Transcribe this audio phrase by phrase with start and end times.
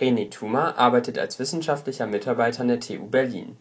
[0.00, 3.58] René Tuma arbeitet als wissenschaftlicher Mitarbeiter an der TU Berlin.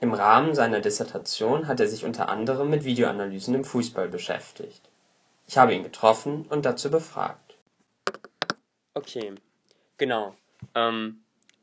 [0.00, 4.88] Im Rahmen seiner Dissertation hat er sich unter anderem mit Videoanalysen im Fußball beschäftigt.
[5.46, 7.56] Ich habe ihn getroffen und dazu befragt.
[8.94, 9.34] Okay,
[9.98, 10.36] genau.
[10.74, 11.20] Ähm,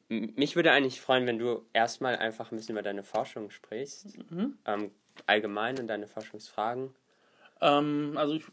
[0.10, 4.18] mich würde eigentlich freuen, wenn du erstmal einfach ein bisschen über deine Forschung sprichst.
[4.30, 4.58] Mhm.
[4.66, 4.92] Ähm,
[5.26, 6.94] allgemein und deine Forschungsfragen.
[7.62, 8.44] Ähm, also ich,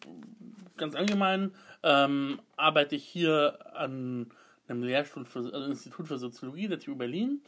[0.77, 1.52] ganz allgemein
[1.82, 4.30] ähm, arbeite ich hier an
[4.70, 7.42] einem Lehrstuhl für also Institut für Soziologie der TU Berlin.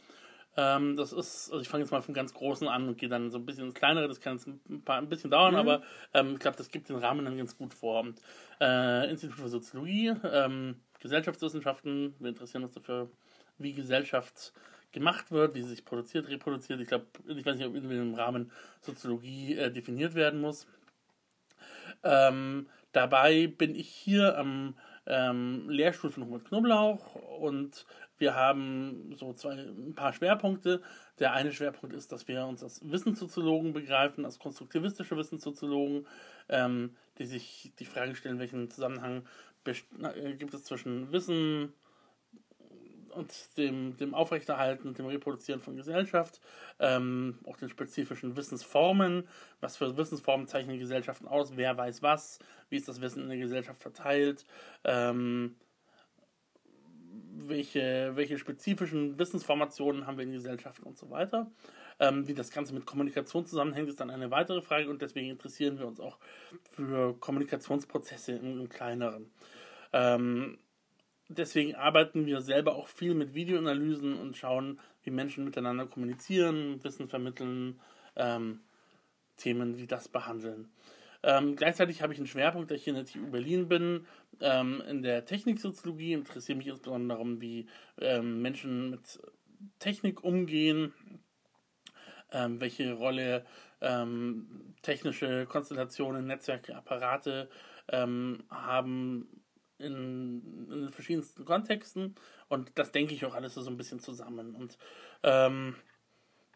[0.57, 3.31] Ähm, das ist, also ich fange jetzt mal vom ganz Großen an und gehe dann
[3.31, 5.59] so ein bisschen ins Kleinere, das kann jetzt ein, paar, ein bisschen dauern, mhm.
[5.59, 5.81] aber
[6.13, 8.05] ähm, ich glaube, das gibt den Rahmen dann ganz gut vor.
[8.59, 13.09] Äh, Institut für Soziologie, ähm, Gesellschaftswissenschaften, wir interessieren uns dafür,
[13.59, 14.51] wie Gesellschaft
[14.91, 16.81] gemacht wird, wie sie sich produziert, reproduziert.
[16.81, 18.51] Ich glaube, ich weiß nicht, ob in dem Rahmen
[18.81, 20.67] Soziologie äh, definiert werden muss.
[22.03, 27.85] Ähm, dabei bin ich hier am ähm, Lehrstuhl von Robert Knoblauch und
[28.17, 30.81] wir haben so zwei, ein paar Schwerpunkte.
[31.19, 36.07] Der eine Schwerpunkt ist, dass wir uns als Wissenssoziologen begreifen, als konstruktivistische Wissenssoziologen,
[36.49, 39.23] ähm, die sich die Frage stellen, welchen Zusammenhang
[39.65, 41.73] äh, gibt es zwischen Wissen,
[43.11, 46.41] und dem, dem Aufrechterhalten und dem Reproduzieren von Gesellschaft,
[46.79, 49.27] ähm, auch den spezifischen Wissensformen,
[49.59, 53.37] was für Wissensformen zeichnen Gesellschaften aus, wer weiß was, wie ist das Wissen in der
[53.37, 54.45] Gesellschaft verteilt,
[54.83, 55.55] ähm,
[57.33, 61.51] welche, welche spezifischen Wissensformationen haben wir in Gesellschaften und so weiter.
[61.99, 65.77] Ähm, wie das Ganze mit Kommunikation zusammenhängt, ist dann eine weitere Frage und deswegen interessieren
[65.77, 66.17] wir uns auch
[66.71, 69.31] für Kommunikationsprozesse im, im Kleineren.
[69.93, 70.57] Ähm,
[71.37, 77.07] deswegen arbeiten wir selber auch viel mit Videoanalysen und schauen, wie Menschen miteinander kommunizieren, Wissen
[77.07, 77.79] vermitteln,
[78.15, 78.61] ähm,
[79.37, 80.69] Themen wie das behandeln.
[81.23, 84.05] Ähm, gleichzeitig habe ich einen Schwerpunkt, da ich hier in der TU Berlin bin.
[84.39, 87.67] Ähm, in der Techniksoziologie interessiere mich insbesondere darum, wie
[87.99, 89.19] ähm, Menschen mit
[89.79, 90.93] Technik umgehen,
[92.31, 93.45] ähm, welche Rolle
[93.81, 97.49] ähm, technische Konstellationen, Netzwerke, Apparate
[97.91, 99.40] haben
[99.81, 102.15] in, in verschiedensten Kontexten
[102.49, 104.55] und das denke ich auch alles so ein bisschen zusammen.
[104.55, 104.77] Und
[105.23, 105.75] ähm,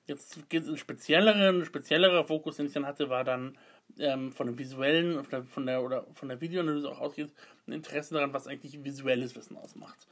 [0.08, 3.58] jetzt geht es in speziellere, ein speziellerer Fokus, den ich dann hatte, war dann
[4.00, 7.32] ähm, von dem visuellen, von der, oder von der Videoanalyse auch ausgeht,
[7.68, 10.08] ein Interesse daran, was eigentlich visuelles Wissen ausmacht.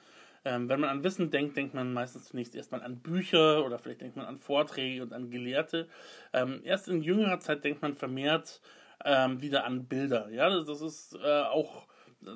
[0.46, 4.02] Ähm, wenn man an Wissen denkt, denkt man meistens zunächst erstmal an Bücher oder vielleicht
[4.02, 5.88] denkt man an Vorträge und an Gelehrte.
[6.34, 8.62] Ähm, erst in jüngerer Zeit denkt man vermehrt
[9.06, 10.30] ähm, wieder an Bilder.
[10.32, 11.88] Ja, das, das ist äh, auch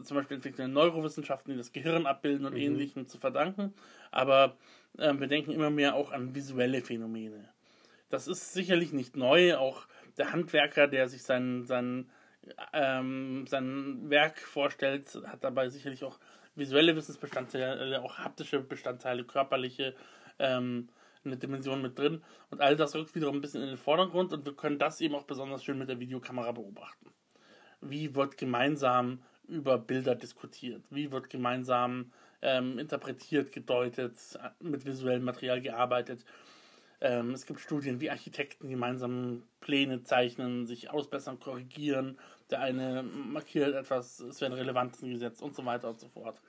[0.03, 2.59] zum Beispiel entwickeln Neurowissenschaften, die das Gehirn abbilden und mhm.
[2.59, 3.73] Ähnlichem zu verdanken.
[4.11, 4.57] Aber
[4.97, 7.49] äh, wir denken immer mehr auch an visuelle Phänomene.
[8.09, 9.55] Das ist sicherlich nicht neu.
[9.57, 9.87] Auch
[10.17, 12.09] der Handwerker, der sich sein, sein,
[12.73, 16.19] ähm, sein Werk vorstellt, hat dabei sicherlich auch
[16.55, 19.93] visuelle Wissensbestandteile, auch haptische Bestandteile, körperliche,
[20.39, 20.89] ähm,
[21.23, 22.23] eine Dimension mit drin.
[22.49, 25.15] Und all das rückt wiederum ein bisschen in den Vordergrund und wir können das eben
[25.15, 27.11] auch besonders schön mit der Videokamera beobachten.
[27.81, 30.83] Wie wird gemeinsam über Bilder diskutiert?
[30.89, 34.15] Wie wird gemeinsam ähm, interpretiert, gedeutet,
[34.59, 36.23] mit visuellem Material gearbeitet?
[36.99, 42.17] Ähm, es gibt Studien, wie Architekten gemeinsam Pläne zeichnen, sich ausbessern, korrigieren.
[42.49, 46.41] Der eine markiert etwas, es werden Relevanzen gesetzt und so weiter und so fort.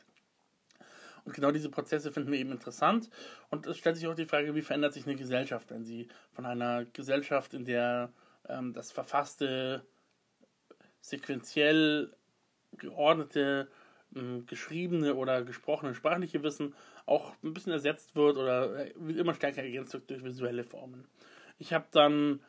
[1.24, 3.10] Und genau diese Prozesse finden wir eben interessant.
[3.50, 6.46] Und es stellt sich auch die Frage, wie verändert sich eine Gesellschaft, wenn sie von
[6.46, 8.10] einer Gesellschaft, in der
[8.48, 9.84] ähm, das Verfasste
[11.00, 12.14] sequenziell
[12.78, 13.68] geordnete,
[14.14, 16.74] ähm, geschriebene oder gesprochene sprachliche Wissen
[17.06, 21.06] auch ein bisschen ersetzt wird oder äh, immer stärker ergänzt wird durch visuelle Formen.
[21.58, 22.40] Ich habe dann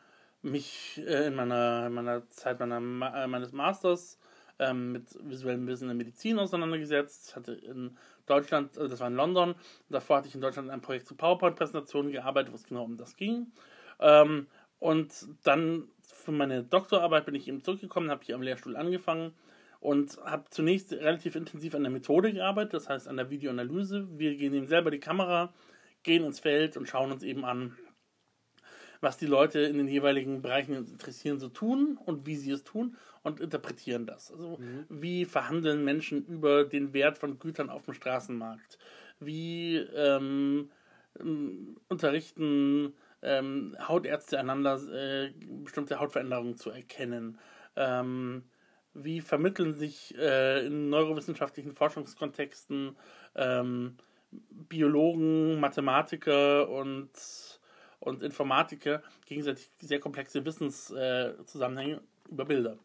[0.42, 4.18] mich äh, in meiner, in meiner Zeit meiner, äh, meines Masters
[4.58, 7.36] ähm, mit visuellem Wissen in Medizin auseinandergesetzt.
[7.36, 9.54] Hatte in Deutschland, also das war in London,
[9.88, 13.16] davor hatte ich in Deutschland ein Projekt zu PowerPoint-Präsentationen gearbeitet, wo es genau um das
[13.16, 13.52] ging.
[13.98, 14.46] Ähm,
[14.78, 15.12] und
[15.42, 19.34] dann für meine Doktorarbeit bin ich eben zurückgekommen, habe hier am Lehrstuhl angefangen
[19.80, 24.06] und habe zunächst relativ intensiv an der Methode gearbeitet, das heißt an der Videoanalyse.
[24.18, 25.52] Wir gehen eben selber die Kamera,
[26.02, 27.76] gehen ins Feld und schauen uns eben an,
[29.00, 32.96] was die Leute in den jeweiligen Bereichen interessieren, so tun und wie sie es tun
[33.22, 34.30] und interpretieren das.
[34.30, 34.84] Also mhm.
[34.90, 38.78] wie verhandeln Menschen über den Wert von Gütern auf dem Straßenmarkt?
[39.18, 40.70] Wie ähm,
[41.18, 42.92] ähm unterrichten
[43.22, 45.32] ähm, Hautärzte einander äh,
[45.64, 47.38] bestimmte Hautveränderungen zu erkennen?
[47.76, 48.44] Ähm,
[48.94, 52.96] wie vermitteln sich äh, in neurowissenschaftlichen Forschungskontexten
[53.34, 53.96] ähm,
[54.30, 57.10] Biologen, Mathematiker und,
[57.98, 62.78] und Informatiker gegenseitig sehr komplexe Wissenszusammenhänge äh, über Bilder.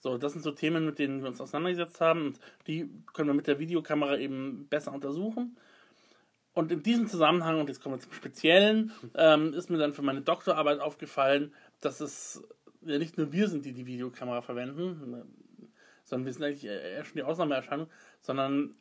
[0.00, 3.34] So, das sind so Themen, mit denen wir uns auseinandergesetzt haben und die können wir
[3.34, 5.56] mit der Videokamera eben besser untersuchen.
[6.54, 10.02] und in diesem Zusammenhang, und jetzt kommen wir zum Speziellen, ähm, ist mir dann für
[10.02, 12.42] meine Doktorarbeit aufgefallen, dass es
[12.82, 14.96] ja nicht nur wir sind, die die Videokamera verwenden,
[16.04, 17.88] sondern wir sind eigentlich eher schon die Ausnahmeerscheinung,
[18.20, 18.74] sondern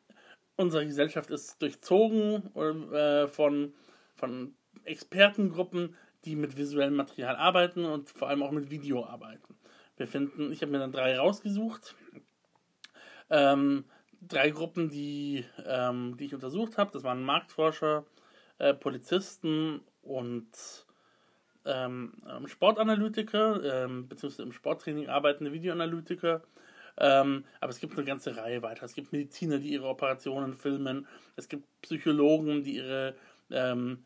[0.56, 3.74] unsere Gesellschaft ist durchzogen äh, von,
[4.16, 5.96] von Expertengruppen,
[6.26, 9.56] die mit visuellem Material arbeiten und vor allem auch mit Video arbeiten.
[9.98, 11.96] Wir finden, ich habe mir dann drei rausgesucht.
[13.30, 13.86] Ähm,
[14.22, 16.92] drei Gruppen, die, ähm, die ich untersucht habe.
[16.92, 18.06] Das waren Marktforscher,
[18.58, 20.87] äh, Polizisten und
[21.68, 26.42] ähm, ähm Sportanalytiker, ähm, beziehungsweise im Sporttraining arbeitende Videoanalytiker.
[27.00, 28.86] Ähm, aber es gibt eine ganze Reihe weiter.
[28.86, 31.08] Es gibt Mediziner, die ihre Operationen filmen.
[31.36, 33.16] Es gibt Psychologen, die ihre,
[33.52, 34.04] ähm,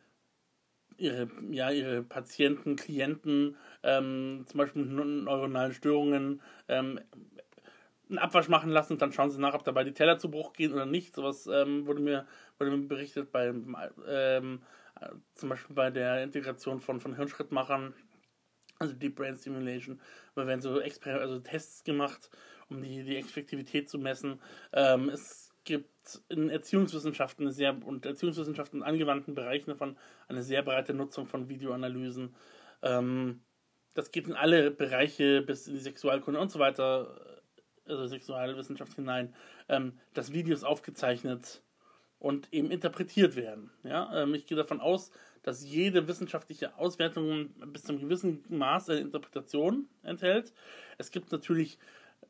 [0.97, 6.99] ihre, ja, ihre Patienten, Klienten, ähm, zum Beispiel mit neuronalen Störungen, ähm,
[8.09, 10.51] einen Abwasch machen lassen und dann schauen sie nach, ob dabei die Teller zu Bruch
[10.51, 11.15] gehen oder nicht.
[11.15, 12.27] Sowas ähm, wurde, mir,
[12.59, 13.53] wurde mir berichtet bei
[14.07, 14.61] ähm,
[15.33, 17.93] zum Beispiel bei der Integration von, von Hirnschrittmachern,
[18.79, 19.99] also Deep Brain Stimulation,
[20.35, 22.29] da werden so Exper also Tests gemacht,
[22.69, 24.41] um die, die Effektivität zu messen.
[24.73, 31.27] Ähm, es gibt in Erziehungswissenschaften sehr und Erziehungswissenschaften angewandten Bereichen davon eine sehr breite Nutzung
[31.27, 32.35] von Videoanalysen.
[32.81, 33.41] Ähm,
[33.93, 37.41] das geht in alle Bereiche bis in die Sexualkunde und so weiter
[37.85, 39.35] also Sexualwissenschaft hinein,
[39.69, 41.61] ähm, dass Videos aufgezeichnet
[42.21, 43.71] und eben interpretiert werden.
[43.83, 44.23] Ja?
[44.23, 45.11] Ähm, ich gehe davon aus,
[45.43, 50.53] dass jede wissenschaftliche Auswertung bis zu einem gewissen Maß eine Interpretation enthält.
[50.99, 51.79] Es gibt natürlich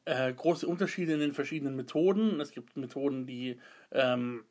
[0.06, 2.40] äh, große Unterschiede in den verschiedenen Methoden.
[2.40, 3.60] Es gibt Methoden, die
[3.92, 4.46] ähm,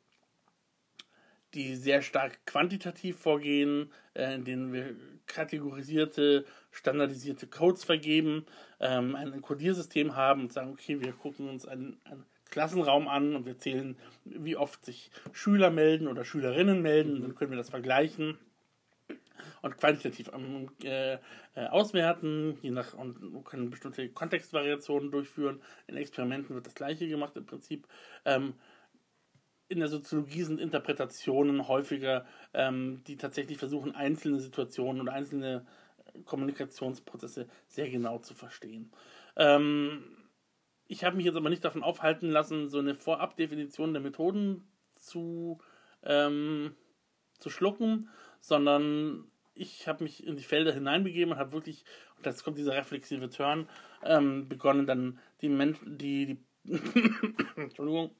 [1.53, 4.95] die sehr stark quantitativ vorgehen, äh, in denen wir
[5.27, 8.45] kategorisierte, standardisierte Codes vergeben,
[8.79, 13.45] ähm, ein Codiersystem haben und sagen, okay, wir gucken uns einen, einen, Klassenraum an und
[13.47, 17.21] wir zählen, wie oft sich Schüler melden oder Schülerinnen melden, mhm.
[17.23, 18.37] dann können wir das vergleichen
[19.61, 21.13] und quantitativ ähm, äh,
[21.55, 25.61] äh, auswerten, je nach und können bestimmte Kontextvariationen durchführen.
[25.87, 27.87] In Experimenten wird das gleiche gemacht im Prinzip.
[28.25, 28.53] Ähm,
[29.67, 35.65] in der Soziologie sind Interpretationen häufiger, ähm, die tatsächlich versuchen, einzelne Situationen oder einzelne
[36.13, 38.91] äh, Kommunikationsprozesse sehr genau zu verstehen.
[39.37, 40.03] Ähm,
[40.91, 45.59] ich habe mich jetzt aber nicht davon aufhalten lassen, so eine Vorabdefinition der Methoden zu,
[46.03, 46.75] ähm,
[47.39, 48.09] zu schlucken,
[48.41, 49.23] sondern
[49.53, 51.85] ich habe mich in die Felder hineinbegeben und habe wirklich,
[52.17, 53.69] und jetzt kommt dieser reflexive Turn,
[54.03, 56.73] ähm, begonnen dann die Menschen, die, die
[57.55, 58.11] Entschuldigung,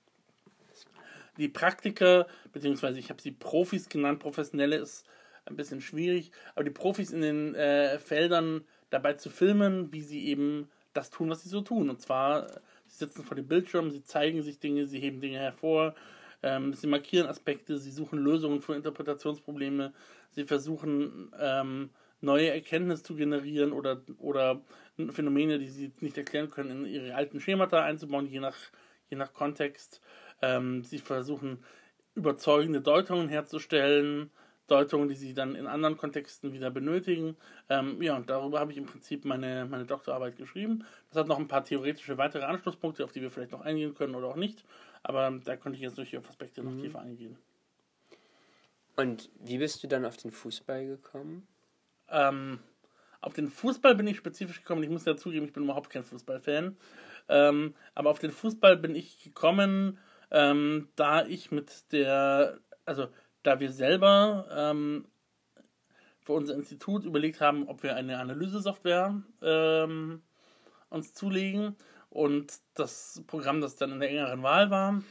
[1.35, 5.06] die Praktiker, beziehungsweise ich habe sie Profis genannt, Professionelle ist
[5.44, 10.25] ein bisschen schwierig, aber die Profis in den äh, Feldern dabei zu filmen, wie sie
[10.27, 11.89] eben das tun, was sie so tun.
[11.89, 12.47] Und zwar,
[12.88, 15.95] sie sitzen vor dem Bildschirm, sie zeigen sich Dinge, sie heben Dinge hervor,
[16.43, 19.93] ähm, sie markieren Aspekte, sie suchen Lösungen für Interpretationsprobleme,
[20.31, 21.91] sie versuchen ähm,
[22.21, 24.61] neue Erkenntnisse zu generieren oder, oder
[25.11, 28.57] Phänomene, die sie nicht erklären können, in ihre alten Schemata einzubauen, je nach,
[29.09, 30.01] je nach Kontext.
[30.41, 31.63] Ähm, sie versuchen
[32.13, 34.31] überzeugende Deutungen herzustellen,
[34.71, 37.35] Deutungen, die sie dann in anderen Kontexten wieder benötigen.
[37.69, 40.85] Ähm, ja, und darüber habe ich im Prinzip meine, meine Doktorarbeit geschrieben.
[41.09, 44.15] Das hat noch ein paar theoretische weitere Anschlusspunkte, auf die wir vielleicht noch eingehen können
[44.15, 44.63] oder auch nicht.
[45.03, 46.81] Aber da könnte ich jetzt durch auf Aspekte noch mhm.
[46.81, 47.38] tiefer eingehen.
[48.95, 51.48] Und wie bist du dann auf den Fußball gekommen?
[52.10, 52.60] Ähm,
[53.19, 54.84] auf den Fußball bin ich spezifisch gekommen.
[54.84, 56.77] Ich muss ja zugeben, ich bin überhaupt kein Fußballfan.
[57.29, 60.00] Ähm, aber auf den Fußball bin ich gekommen,
[60.31, 63.10] ähm, da ich mit der, also
[63.43, 65.05] da wir selber ähm,
[66.21, 70.21] für unser Institut überlegt haben, ob wir eine Analysesoftware ähm,
[70.89, 71.75] uns zulegen
[72.10, 75.01] und das Programm, das dann in der engeren Wahl war,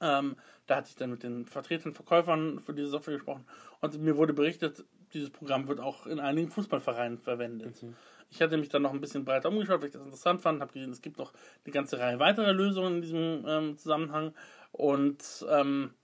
[0.00, 0.36] ähm,
[0.66, 3.46] da hatte ich dann mit den Vertretern, Verkäufern für diese Software gesprochen
[3.80, 7.82] und mir wurde berichtet, dieses Programm wird auch in einigen Fußballvereinen verwendet.
[7.82, 7.94] Mhm.
[8.30, 10.72] Ich hatte mich dann noch ein bisschen breiter umgeschaut, weil ich das interessant fand, habe
[10.72, 11.32] gesehen, es gibt noch
[11.64, 14.34] eine ganze Reihe weiterer Lösungen in diesem ähm, Zusammenhang.
[14.72, 15.94] Und ähm,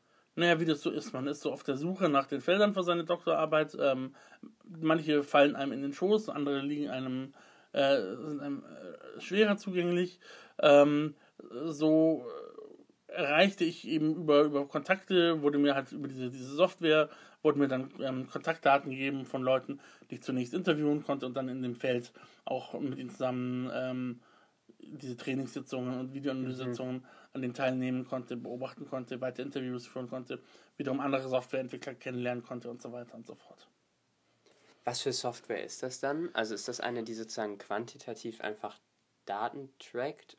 [0.40, 2.82] naja, wie das so ist, man ist so auf der Suche nach den Feldern für
[2.82, 3.76] seine Doktorarbeit.
[3.80, 4.14] Ähm,
[4.64, 7.34] manche fallen einem in den Schoß, andere liegen einem,
[7.72, 10.18] äh, sind einem äh, schwerer zugänglich.
[10.58, 11.14] Ähm,
[11.64, 12.26] so
[13.06, 17.08] erreichte ich eben über, über Kontakte, wurde mir halt über diese, diese Software,
[17.42, 19.80] wurden mir dann ähm, Kontaktdaten gegeben von Leuten,
[20.10, 22.12] die ich zunächst interviewen konnte und dann in dem Feld
[22.44, 24.20] auch mit ihnen zusammen ähm,
[24.78, 27.04] diese Trainingssitzungen und Videoanalysitzungen mhm.
[27.32, 30.40] An denen teilnehmen konnte, beobachten konnte, weitere Interviews führen konnte,
[30.76, 33.68] wiederum andere Softwareentwickler kennenlernen konnte und so weiter und so fort.
[34.84, 36.30] Was für Software ist das dann?
[36.32, 38.78] Also ist das eine, die sozusagen quantitativ einfach
[39.26, 40.36] Daten trackt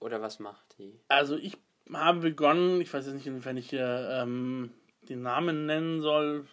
[0.00, 1.00] oder was macht die?
[1.08, 1.56] Also ich
[1.92, 6.46] habe begonnen, ich weiß jetzt nicht, inwiefern ich hier ähm, den Namen nennen soll,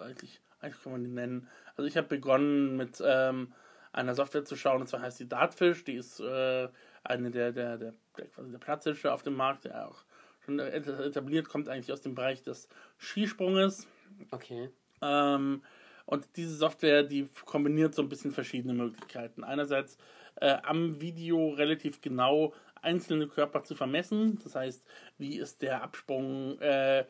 [0.00, 1.48] eigentlich, eigentlich kann man den nennen.
[1.76, 3.52] Also ich habe begonnen mit ähm,
[3.92, 6.68] einer Software zu schauen, und zwar heißt die Dartfish, die ist äh,
[7.02, 10.04] eine der, der, der, der, quasi der Platzhische auf dem Markt, der auch
[10.44, 13.86] schon etabliert, kommt eigentlich aus dem Bereich des Skisprunges.
[14.30, 14.70] Okay.
[15.02, 15.62] Ähm,
[16.06, 19.44] und diese Software, die kombiniert so ein bisschen verschiedene Möglichkeiten.
[19.44, 19.96] Einerseits
[20.36, 24.38] äh, am Video relativ genau einzelne Körper zu vermessen.
[24.42, 24.84] Das heißt,
[25.18, 27.04] wie ist der Absprung, äh,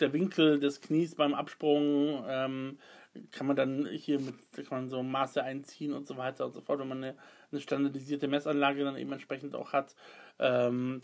[0.00, 2.78] der Winkel des Knies beim Absprung, ähm,
[3.30, 6.60] kann man dann hier mit kann man so Maße einziehen und so weiter und so
[6.60, 7.16] fort, wenn man eine,
[7.50, 9.94] eine standardisierte Messanlage dann eben entsprechend auch hat.
[10.38, 11.02] Ähm,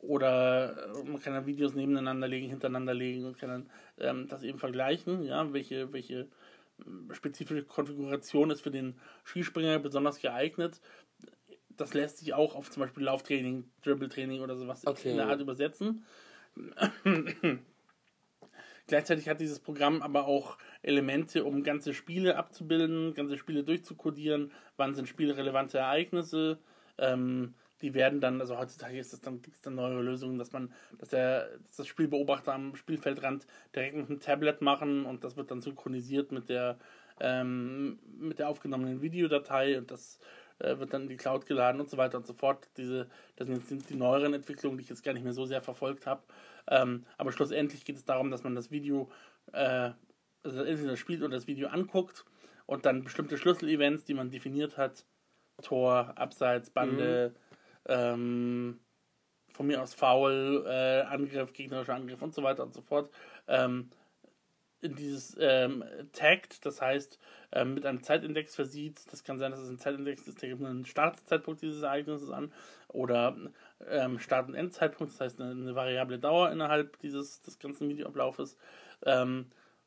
[0.00, 4.58] oder man kann dann Videos nebeneinander legen, hintereinander legen und kann dann ähm, das eben
[4.58, 6.28] vergleichen, ja, welche, welche
[6.86, 10.80] ähm, spezifische Konfiguration ist für den Skispringer besonders geeignet.
[11.76, 15.10] Das lässt sich auch auf zum Beispiel Lauftraining, Dribbletraining oder sowas okay.
[15.10, 16.04] in der Art übersetzen.
[18.86, 24.94] Gleichzeitig hat dieses Programm aber auch Elemente, um ganze Spiele abzubilden, ganze Spiele durchzukodieren, wann
[24.94, 26.58] sind spielrelevante Ereignisse.
[26.96, 30.52] Ähm, die werden dann, also heutzutage ist es dann, gibt es dann neue Lösungen, dass
[30.52, 35.36] man, dass der dass das Spielbeobachter am Spielfeldrand direkt mit einem Tablet machen und das
[35.36, 36.78] wird dann synchronisiert mit der
[37.20, 40.20] ähm, mit der aufgenommenen Videodatei und das
[40.58, 42.68] äh, wird dann in die Cloud geladen und so weiter und so fort.
[42.76, 45.62] Diese, das sind jetzt die neueren Entwicklungen, die ich jetzt gar nicht mehr so sehr
[45.62, 46.22] verfolgt habe.
[46.68, 49.10] Ähm, aber schlussendlich geht es darum, dass man das Video,
[49.52, 49.90] äh,
[50.42, 52.24] also das Spiel oder das Video anguckt
[52.66, 55.04] und dann bestimmte Schlüsselevents, die man definiert hat,
[55.62, 57.45] Tor, Abseits, Bande, mhm.
[57.88, 58.80] Ähm,
[59.50, 63.10] von mir aus Foul, äh, Angriff, gegnerischer Angriff und so weiter und so fort,
[63.48, 63.90] ähm,
[64.82, 67.18] in dieses ähm, Tagged, das heißt
[67.52, 69.00] ähm, mit einem Zeitindex versieht.
[69.10, 72.52] Das kann sein, dass es ein Zeitindex ist, der gibt einen Startzeitpunkt dieses Ereignisses an
[72.88, 73.36] oder
[73.88, 78.56] ähm, Start- und Endzeitpunkt, das heißt eine, eine, variable Dauer innerhalb dieses des ganzen Videoablaufes.
[79.04, 79.46] Ähm,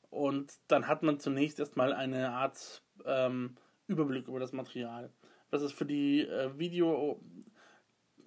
[0.09, 3.55] und dann hat man zunächst erstmal eine Art ähm,
[3.87, 5.11] Überblick über das Material.
[5.51, 7.21] Das ist für die äh, Video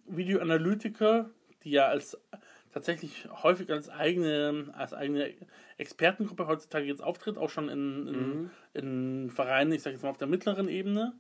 [0.06, 1.30] Videoanalytiker,
[1.64, 2.18] die ja als
[2.73, 5.35] tatsächlich häufig als eigene, als eigene
[5.76, 8.50] Expertengruppe heutzutage jetzt auftritt, auch schon in, in, mhm.
[8.73, 11.12] in Vereinen, ich sage jetzt mal auf der mittleren Ebene,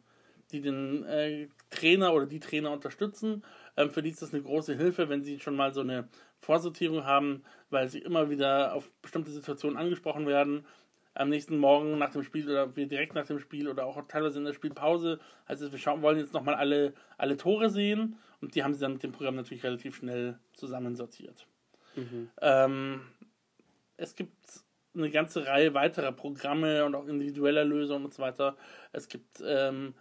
[0.50, 3.44] die den äh, Trainer oder die Trainer unterstützen.
[3.76, 6.08] Ähm, für die ist das eine große Hilfe, wenn sie schon mal so eine
[6.40, 10.66] Vorsortierung haben, weil sie immer wieder auf bestimmte Situationen angesprochen werden.
[11.14, 14.44] Am nächsten Morgen nach dem Spiel oder direkt nach dem Spiel oder auch teilweise in
[14.44, 15.20] der Spielpause.
[15.46, 18.94] Also wir schauen, wollen jetzt nochmal alle, alle Tore sehen und die haben sie dann
[18.94, 21.46] mit dem Programm natürlich relativ schnell zusammensortiert.
[21.96, 22.30] Mhm.
[22.40, 23.00] Ähm,
[23.96, 24.34] es gibt
[24.94, 28.56] eine ganze Reihe weiterer Programme und auch individueller Lösungen und so weiter.
[28.92, 29.94] Es gibt ähm,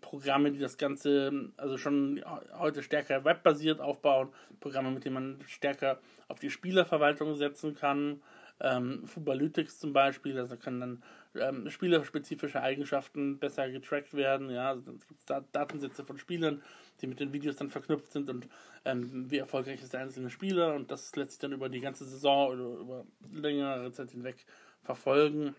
[0.00, 2.22] Programme, die das Ganze also schon
[2.58, 8.22] heute stärker webbasiert aufbauen, Programme, mit denen man stärker auf die Spielerverwaltung setzen kann.
[8.60, 11.02] Ähm, Fubalytics zum Beispiel, also können dann
[11.34, 14.50] ähm, spielerspezifische Eigenschaften besser getrackt werden.
[14.50, 16.62] Ja, also es gibt da Datensätze von Spielern,
[17.00, 18.48] die mit den Videos dann verknüpft sind und
[18.84, 22.06] ähm, wie erfolgreich ist der einzelne Spieler und das lässt sich dann über die ganze
[22.06, 24.46] Saison oder über längere Zeit hinweg
[24.82, 25.54] verfolgen.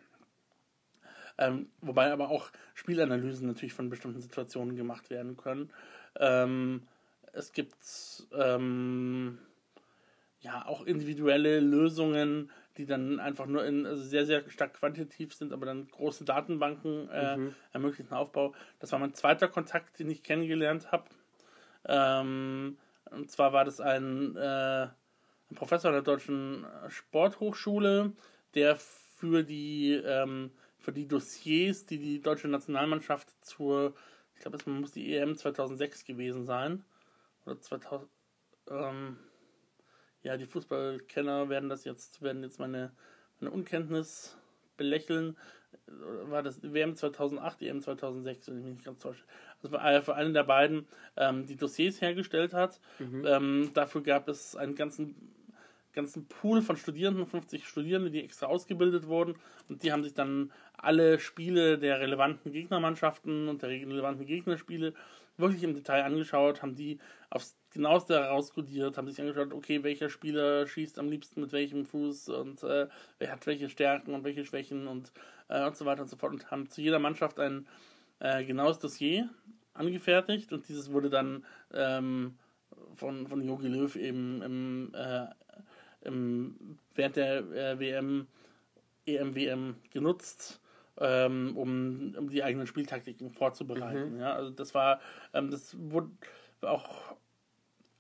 [1.38, 5.70] Ähm, wobei aber auch Spielanalysen natürlich von bestimmten Situationen gemacht werden können.
[6.20, 6.88] Ähm,
[7.34, 7.76] es gibt
[8.34, 9.38] ähm,
[10.40, 15.54] ja auch individuelle Lösungen, die dann einfach nur in also sehr, sehr stark quantitativ sind,
[15.54, 17.56] aber dann große Datenbanken äh, mhm.
[17.74, 18.54] ermöglichen Aufbau.
[18.80, 21.06] Das war mein zweiter Kontakt, den ich kennengelernt habe.
[21.86, 22.78] Ähm,
[23.12, 24.88] und zwar war das ein, äh,
[25.50, 28.14] ein Professor der Deutschen Sporthochschule,
[28.54, 30.52] der für die ähm,
[30.88, 33.94] für die Dossiers, die die deutsche Nationalmannschaft zur,
[34.34, 36.86] ich glaube, es muss die EM 2006 gewesen sein,
[37.46, 38.10] oder 2000,
[38.70, 39.18] ähm,
[40.28, 42.92] ja, die Fußballkenner werden das jetzt, werden jetzt meine,
[43.40, 44.38] meine Unkenntnis
[44.76, 45.38] belächeln.
[46.24, 49.24] War das WM 2008, EM 2006, wenn ich mich nicht ganz täusche.
[49.64, 52.82] Also für, für einen der beiden ähm, die Dossiers hergestellt hat.
[53.00, 53.26] Mhm.
[53.26, 55.16] Ähm, dafür gab es einen ganzen
[55.94, 59.34] ganzen Pool von Studierenden, 50 Studierende, die extra ausgebildet wurden
[59.68, 64.94] und die haben sich dann alle Spiele der relevanten Gegnermannschaften und der relevanten Gegnerspiele
[65.38, 67.00] wirklich im Detail angeschaut, haben die
[67.32, 72.30] aufs genaueste herauskodiert, haben sich angeschaut, okay, welcher Spieler schießt am liebsten mit welchem Fuß
[72.30, 72.88] und äh,
[73.20, 75.12] wer hat welche Stärken und welche Schwächen und,
[75.48, 77.68] äh, und so weiter und so fort und haben zu jeder Mannschaft ein
[78.20, 79.30] äh, genaues Dossier
[79.74, 82.38] angefertigt und dieses wurde dann ähm,
[82.96, 85.28] von, von Jogi Löw eben im äh,
[86.02, 88.28] im, während der äh, WM,
[89.06, 90.62] EM, WM genutzt,
[91.00, 94.16] ähm, um, um die eigenen Spieltaktiken vorzubereiten.
[94.16, 94.20] Mhm.
[94.20, 95.00] Ja, also das war,
[95.34, 96.10] ähm, das wurde
[96.62, 97.16] auch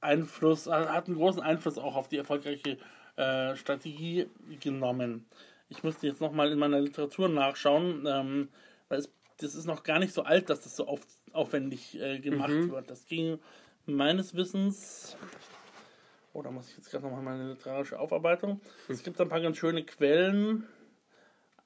[0.01, 2.77] Einfluss, hat einen großen Einfluss auch auf die erfolgreiche
[3.15, 4.27] äh, Strategie
[4.59, 5.25] genommen.
[5.69, 8.49] Ich müsste jetzt nochmal in meiner Literatur nachschauen, ähm,
[8.89, 11.01] weil es, das ist noch gar nicht so alt, dass das so auf,
[11.33, 12.71] aufwendig äh, gemacht mhm.
[12.71, 12.89] wird.
[12.89, 13.39] Das ging
[13.85, 15.17] meines Wissens.
[16.33, 18.61] Oh, da muss ich jetzt gerade nochmal meine literarische Aufarbeitung.
[18.87, 20.67] Es gibt ein paar ganz schöne Quellen.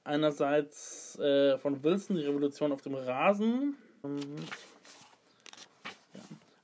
[0.04, 3.76] Einerseits äh, von Wilson, die Revolution auf dem Rasen.
[4.02, 4.36] Mhm.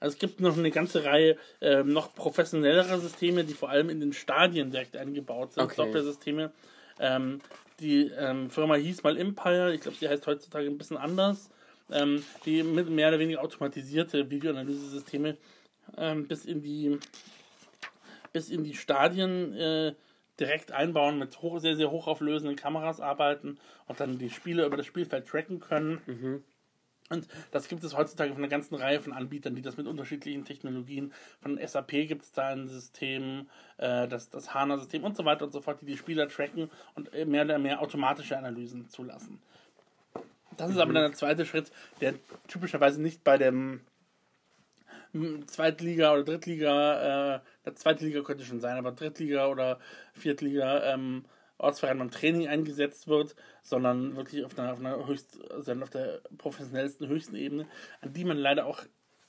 [0.00, 4.00] Also es gibt noch eine ganze Reihe äh, noch professionellerer Systeme, die vor allem in
[4.00, 5.64] den Stadien direkt eingebaut sind.
[5.64, 5.74] Okay.
[5.76, 6.52] Software-Systeme.
[7.00, 7.40] Ähm,
[7.80, 11.50] die ähm, Firma hieß mal Empire, ich glaube, sie heißt heutzutage ein bisschen anders.
[11.90, 15.38] Ähm, die mit mehr oder weniger automatisierte Videoanalyse-Systeme
[15.96, 16.98] ähm, bis in die
[18.32, 19.94] bis in die Stadien äh,
[20.38, 24.86] direkt einbauen, mit hoch, sehr, sehr hochauflösenden Kameras arbeiten und dann die Spiele über das
[24.86, 26.00] Spielfeld tracken können.
[26.06, 26.44] Mhm.
[27.10, 30.44] Und das gibt es heutzutage von einer ganzen Reihe von Anbietern, die das mit unterschiedlichen
[30.44, 33.48] Technologien, von SAP gibt es da ein System,
[33.78, 37.12] äh, das, das HANA-System und so weiter und so fort, die die Spieler tracken und
[37.14, 39.40] äh, mehr oder mehr automatische Analysen zulassen.
[40.56, 40.82] Das ist mhm.
[40.82, 42.14] aber dann der zweite Schritt, der
[42.46, 43.80] typischerweise nicht bei dem
[45.12, 49.78] hm, Zweitliga oder Drittliga, äh, der Zweitliga könnte schon sein, aber Drittliga oder
[50.12, 51.24] Viertliga ähm,
[51.58, 56.20] Ortsverein beim Training eingesetzt wird, sondern wirklich auf einer, auf einer höchst, also auf der
[56.38, 57.66] professionellsten, höchsten Ebene,
[58.00, 58.84] an die man leider auch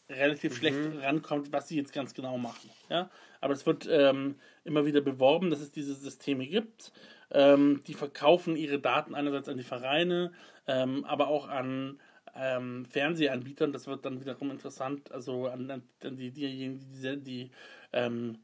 [0.10, 0.56] relativ mhm.
[0.56, 2.70] schlecht rankommt, was sie jetzt ganz genau machen.
[2.90, 3.10] Ja?
[3.42, 6.92] Aber es wird ähm, immer wieder beworben, dass es diese Systeme gibt.
[7.32, 10.32] Ähm, die verkaufen ihre Daten einerseits an die Vereine,
[10.68, 12.00] ähm, aber auch an
[12.36, 13.72] ähm, Fernsehanbietern.
[13.72, 17.52] Das wird dann wiederum interessant, also an, an die, diejenigen, die, die, die
[17.94, 18.40] ähm,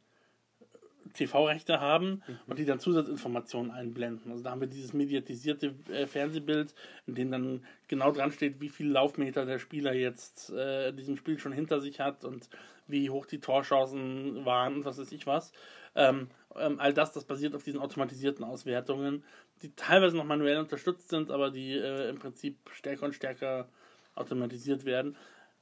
[1.14, 2.40] TV-Rechte haben mhm.
[2.48, 4.32] und die dann Zusatzinformationen einblenden.
[4.32, 6.74] Also da haben wir dieses mediatisierte äh, Fernsehbild,
[7.08, 11.18] in dem dann genau dran steht, wie viele Laufmeter der Spieler jetzt äh, in diesem
[11.18, 12.50] Spiel schon hinter sich hat und
[12.88, 15.52] wie hoch die Torchancen waren und was weiß ich was.
[15.96, 19.24] Ähm, ähm, all das, das basiert auf diesen automatisierten Auswertungen,
[19.62, 23.68] die teilweise noch manuell unterstützt sind, aber die äh, im Prinzip stärker und stärker
[24.16, 25.16] automatisiert werden,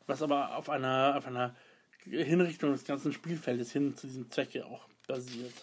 [0.08, 1.56] was aber auf einer, auf einer
[2.05, 5.53] Hinrichtung des ganzen Spielfeldes hin zu diesem Zwecke auch basiert.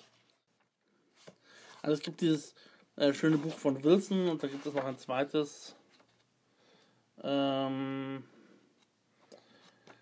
[1.83, 2.55] Also es gibt dieses
[2.97, 5.75] äh, schöne Buch von Wilson und da gibt es noch ein zweites.
[7.23, 8.25] Ähm,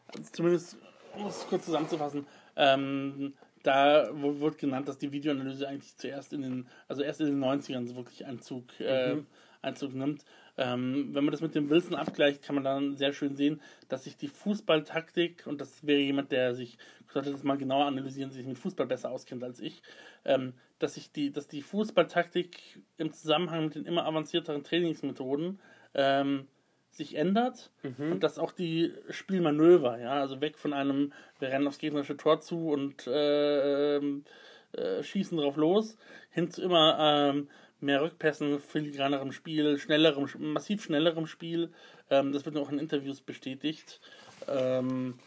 [0.08, 0.76] also zumindest,
[1.14, 6.66] um es kurz zusammenzufassen, ähm, da wird genannt, dass die Videoanalyse eigentlich zuerst in den,
[6.86, 9.26] also erst in den 90ern so wirklich Einzug, äh, mhm.
[9.62, 10.24] Einzug nimmt.
[10.58, 14.04] Ähm, wenn man das mit dem Wilson abgleicht, kann man dann sehr schön sehen, dass
[14.04, 16.78] sich die Fußballtaktik, und das wäre jemand, der sich,
[17.12, 19.82] sollte das mal genauer analysieren, sich mit Fußball besser auskennt als ich,
[20.24, 25.60] ähm, dass sich die, dass die Fußballtaktik im Zusammenhang mit den immer avancierteren Trainingsmethoden
[25.94, 26.48] ähm,
[26.90, 28.12] sich ändert mhm.
[28.12, 32.40] und dass auch die Spielmanöver, ja, also weg von einem, wir rennen aufs gegnerische Tor
[32.40, 35.96] zu und äh, äh, schießen drauf los,
[36.30, 37.48] hin zu immer ähm,
[37.80, 41.72] mehr Rückpässen, filigranerem Spiel, schnellerem, massiv schnellerem Spiel,
[42.10, 44.00] ähm, das wird auch in Interviews bestätigt,
[44.48, 45.18] ähm,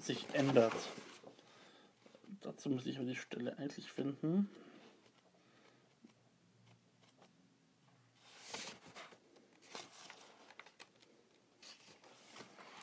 [0.00, 0.74] sich ändert.
[2.42, 4.48] Dazu muss ich aber die Stelle eigentlich finden.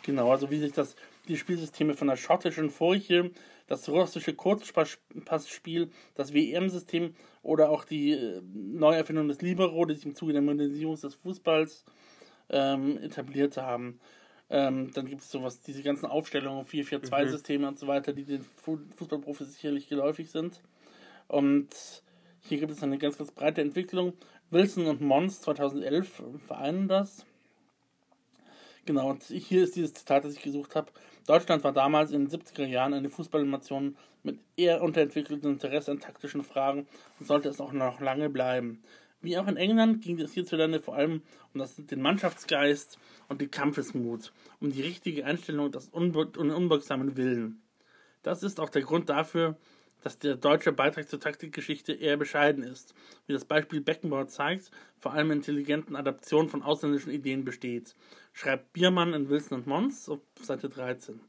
[0.03, 0.95] Genau, also wie sich das,
[1.29, 3.31] die Spielsysteme von der schottischen Furche
[3.67, 10.15] das russische Kurzpassspiel, das WM-System oder auch die äh, Neuerfindung des Libero, die sich im
[10.15, 11.85] Zuge der Modernisierung des Fußballs
[12.49, 13.99] ähm, etabliert haben.
[14.49, 17.69] Ähm, dann gibt es sowas, diese ganzen Aufstellungen, 4-4-2-Systeme mhm.
[17.69, 18.45] und so weiter, die den
[18.95, 20.61] Fußballprofis sicherlich geläufig sind.
[21.27, 21.69] Und
[22.41, 24.13] hier gibt es eine ganz, ganz breite Entwicklung.
[24.51, 27.25] Wilson und Mons 2011 vereinen das.
[28.85, 30.91] Genau, und hier ist dieses Zitat, das ich gesucht habe.
[31.25, 36.43] Deutschland war damals in den 70er Jahren eine Fußballnation mit eher unterentwickeltem Interesse an taktischen
[36.43, 36.87] Fragen
[37.19, 38.83] und sollte es auch noch lange bleiben.
[39.21, 41.21] Wie auch in England ging es hierzulande vor allem
[41.53, 47.61] um das, den Mannschaftsgeist und den Kampfesmut, um die richtige Einstellung und den unbeugsamen Willen.
[48.21, 49.57] Das ist auch der Grund dafür,
[50.03, 52.93] dass der deutsche Beitrag zur Taktikgeschichte eher bescheiden ist,
[53.25, 57.95] wie das Beispiel Beckenbauer zeigt, vor allem intelligenten Adaptionen von ausländischen Ideen besteht,
[58.33, 61.19] schreibt Biermann in Wilson und Mons auf Seite 13.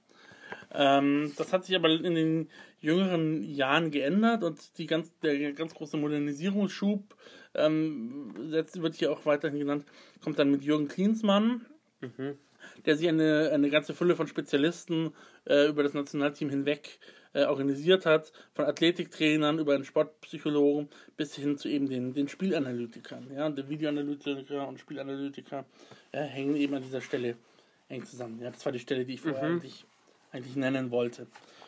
[0.73, 2.49] Ähm, das hat sich aber in den
[2.81, 7.15] jüngeren Jahren geändert und die ganz, der ganz große Modernisierungsschub
[7.55, 9.87] ähm, wird hier auch weiterhin genannt,
[10.23, 11.67] kommt dann mit Jürgen Klinsmann.
[12.01, 12.39] Mhm
[12.87, 15.13] der sich eine, eine ganze Fülle von Spezialisten
[15.45, 21.59] äh, über das Nationalteam hinweg äh, organisiert hat, von Athletiktrainern über einen Sportpsychologen bis hin
[21.59, 23.31] zu eben den, den Spielanalytikern.
[23.35, 25.65] Ja, und der Videoanalytiker und Spielanalytiker
[26.13, 27.37] ja, hängen eben an dieser Stelle
[27.89, 28.41] eng zusammen.
[28.41, 29.57] Ja, das war die Stelle, die ich vorher mhm.
[29.57, 29.85] eigentlich,
[30.33, 31.27] eigentlich nennen wollte.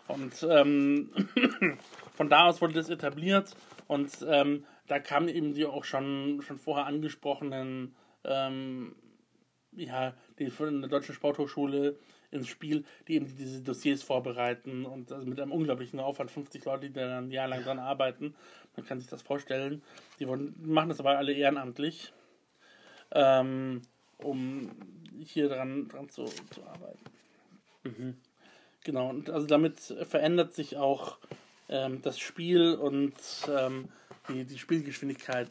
[0.09, 1.11] Und ähm,
[2.15, 3.55] von da aus wurde das etabliert
[3.89, 8.95] und ähm, da kamen eben die auch schon, schon vorher angesprochenen, ähm,
[9.73, 11.99] ja, die von der Deutschen Sporthochschule
[12.31, 16.89] ins Spiel, die eben diese Dossiers vorbereiten und also mit einem unglaublichen Aufwand, 50 Leute,
[16.89, 18.35] die dann ein Jahr lang dran arbeiten.
[18.77, 19.83] Man kann sich das vorstellen.
[20.19, 22.13] Die wollen, machen das aber alle ehrenamtlich,
[23.13, 23.83] ähm,
[24.19, 24.71] um
[25.25, 27.05] hier dran, dran zu, zu arbeiten.
[27.85, 28.17] Mhm.
[28.85, 31.19] Genau, und also damit verändert sich auch
[31.69, 33.15] ähm, das Spiel und
[33.49, 33.89] ähm,
[34.29, 35.49] die, die Spielgeschwindigkeit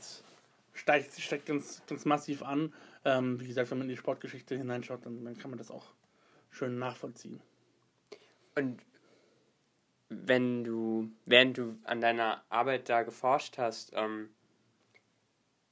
[0.73, 2.73] steigt, steigt ganz, ganz massiv an.
[3.03, 5.85] Ähm, wie gesagt, wenn man in die Sportgeschichte hineinschaut, dann, dann kann man das auch
[6.55, 7.41] schön nachvollziehen.
[8.55, 8.81] Und
[10.09, 14.29] wenn du, während du an deiner Arbeit da geforscht hast, ähm,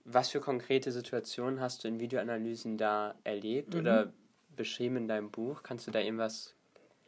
[0.05, 3.79] was für konkrete Situationen hast du in Videoanalysen da erlebt mhm.
[3.79, 4.13] oder
[4.55, 5.63] beschrieben in deinem Buch?
[5.63, 6.55] Kannst du da irgendwas?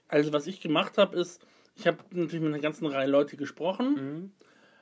[0.08, 3.96] Also was ich gemacht habe, ist, ich habe natürlich mit einer ganzen Reihe Leute gesprochen.
[3.96, 4.32] Mhm.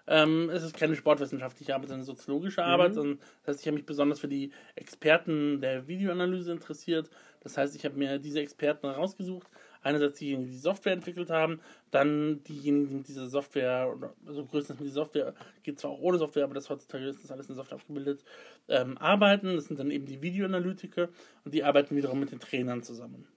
[0.05, 2.93] Ähm, es ist keine sportwissenschaftliche Arbeit, sondern soziologische Arbeit.
[2.93, 2.99] Mhm.
[2.99, 7.09] Und das heißt, ich habe mich besonders für die Experten der Videoanalyse interessiert.
[7.43, 9.47] Das heißt, ich habe mir diese Experten rausgesucht.
[9.81, 11.59] Einerseits diejenigen, die die Software entwickelt haben,
[11.91, 13.93] dann diejenigen, die mit dieser Software,
[14.25, 17.31] also größtenteils mit dieser Software, geht zwar auch ohne Software, aber das heutzutage ist das
[17.31, 18.23] alles in Software abgebildet,
[18.69, 19.55] ähm, arbeiten.
[19.55, 21.09] Das sind dann eben die Videoanalytiker
[21.43, 23.27] und die arbeiten wiederum mit den Trainern zusammen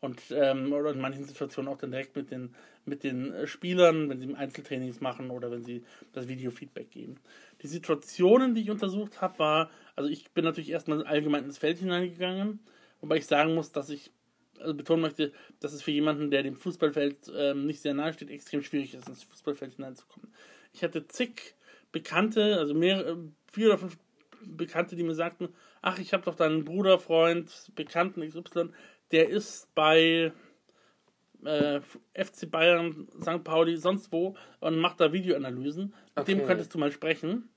[0.00, 4.08] und ähm, oder in manchen Situationen auch dann direkt mit den, mit den äh, Spielern,
[4.08, 7.16] wenn sie Einzeltrainings machen oder wenn sie das Video-Feedback geben.
[7.62, 11.78] Die Situationen, die ich untersucht habe, war, also ich bin natürlich erstmal allgemein ins Feld
[11.78, 12.60] hineingegangen,
[13.06, 14.10] wobei ich sagen muss, dass ich
[14.58, 18.30] also betonen möchte, dass es für jemanden, der dem Fußballfeld ähm, nicht sehr nahe steht,
[18.30, 20.32] extrem schwierig ist, ins Fußballfeld hineinzukommen.
[20.72, 21.54] Ich hatte zig
[21.92, 23.16] Bekannte, also mehr, äh,
[23.52, 23.96] vier oder fünf
[24.44, 25.50] Bekannte, die mir sagten,
[25.82, 28.70] ach, ich habe doch deinen Bruder, Freund, Bekannten XY,
[29.12, 30.32] der ist bei
[31.44, 31.80] äh,
[32.14, 33.44] FC Bayern, St.
[33.44, 35.86] Pauli, sonst wo und macht da Videoanalysen.
[35.86, 36.34] Mit okay.
[36.34, 37.48] dem könntest du mal sprechen.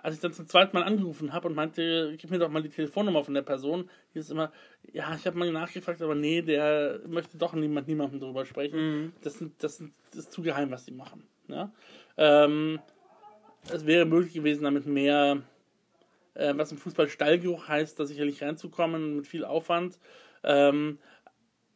[0.00, 2.68] Als ich dann zum zweiten Mal angerufen habe und meinte, gib mir doch mal die
[2.68, 4.52] Telefonnummer von der Person, hieß es immer,
[4.92, 8.78] ja, ich habe mal nachgefragt, aber nee, der möchte doch niemand niemandem darüber sprechen.
[8.78, 9.12] Mhm.
[9.22, 11.26] Das, sind, das, sind, das ist zu geheim, was sie machen.
[11.48, 11.72] Ja?
[12.16, 12.78] Ähm,
[13.72, 15.42] es wäre möglich gewesen, damit mehr,
[16.34, 19.98] äh, was im Fußball Stallgeruch heißt, da sicherlich reinzukommen, mit viel Aufwand.
[20.44, 20.98] Ähm,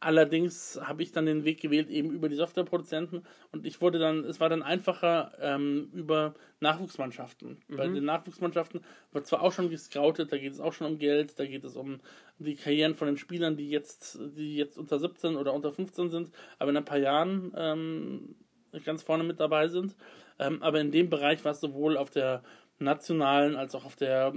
[0.03, 4.23] allerdings habe ich dann den Weg gewählt, eben über die Softwareproduzenten und ich wurde dann,
[4.25, 7.59] es war dann einfacher ähm, über Nachwuchsmannschaften.
[7.67, 7.75] Mhm.
[7.75, 11.39] Bei den Nachwuchsmannschaften wird zwar auch schon gescoutet, da geht es auch schon um Geld,
[11.39, 12.01] da geht es um
[12.37, 16.31] die Karrieren von den Spielern, die jetzt, die jetzt unter 17 oder unter 15 sind,
[16.59, 18.35] aber in ein paar Jahren ähm,
[18.83, 19.95] ganz vorne mit dabei sind.
[20.39, 22.43] Ähm, aber in dem Bereich war es sowohl auf der
[22.79, 24.33] nationalen als auch auf der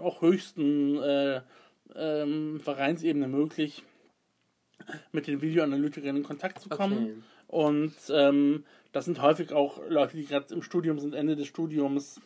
[0.00, 1.40] auch höchsten äh,
[1.94, 3.84] ähm, Vereinsebene möglich,
[5.12, 6.98] mit den Videoanalytikern in Kontakt zu kommen.
[6.98, 7.14] Okay.
[7.48, 12.20] Und ähm, das sind häufig auch Leute, die gerade im Studium sind, Ende des Studiums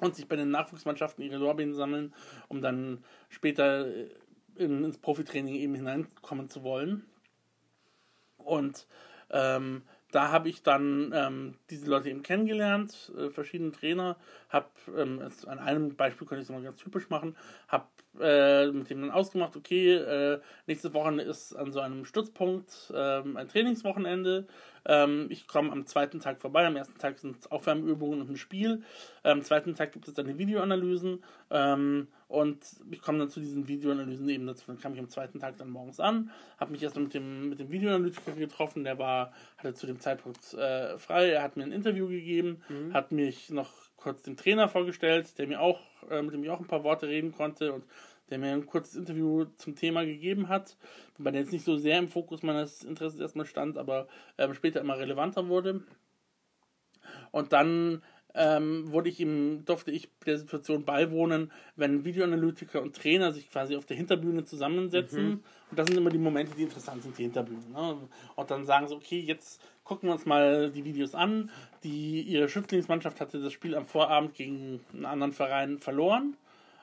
[0.00, 2.12] und sich bei den Nachwuchsmannschaften ihre Lorbeeren sammeln,
[2.48, 3.86] um dann später
[4.56, 7.04] in, ins Profitraining eben hineinkommen zu wollen.
[8.38, 8.86] Und
[9.30, 14.16] ähm, da habe ich dann ähm, diese Leute eben kennengelernt, äh, verschiedene Trainer,
[14.48, 17.36] habe ähm, an einem Beispiel könnte ich es mal ganz typisch machen,
[17.68, 17.86] habe
[18.18, 23.36] äh, mit dem dann ausgemacht, okay, äh, nächste Woche ist an so einem Stützpunkt ähm,
[23.36, 24.46] ein Trainingswochenende.
[24.86, 26.66] Ähm, ich komme am zweiten Tag vorbei.
[26.66, 28.82] Am ersten Tag sind Aufwärmübungen und ein Spiel.
[29.22, 31.22] Am zweiten Tag gibt es dann die Videoanalysen.
[31.50, 32.58] Ähm, und
[32.90, 34.64] ich komme dann zu diesen Videoanalysen eben dazu.
[34.66, 37.58] Dann kam ich am zweiten Tag dann morgens an, habe mich erst mit dem, mit
[37.58, 38.84] dem Videoanalytiker getroffen.
[38.84, 41.30] Der war, hatte zu dem Zeitpunkt äh, frei.
[41.30, 42.94] Er hat mir ein Interview gegeben, mhm.
[42.94, 46.60] hat mich noch kurz den Trainer vorgestellt, der mir auch, äh, mit dem ich auch
[46.60, 47.84] ein paar Worte reden konnte und
[48.30, 50.76] der mir ein kurzes Interview zum Thema gegeben hat,
[51.16, 54.80] wobei der jetzt nicht so sehr im Fokus meines Interesses erstmal stand, aber äh, später
[54.80, 55.82] immer relevanter wurde.
[57.32, 58.02] Und dann
[58.34, 63.76] ähm, wurde ich ihm, durfte ich der Situation beiwohnen, wenn Videoanalytiker und Trainer sich quasi
[63.76, 65.24] auf der Hinterbühne zusammensetzen.
[65.24, 65.42] Mhm.
[65.70, 67.68] Und das sind immer die Momente, die interessant sind, die Hinterbühne.
[67.72, 67.96] Ne?
[68.36, 71.50] Und dann sagen sie, okay, jetzt gucken wir uns mal die Videos an.
[71.82, 76.36] Die, ihre Schützlingsmannschaft hatte das Spiel am Vorabend gegen einen anderen Verein verloren.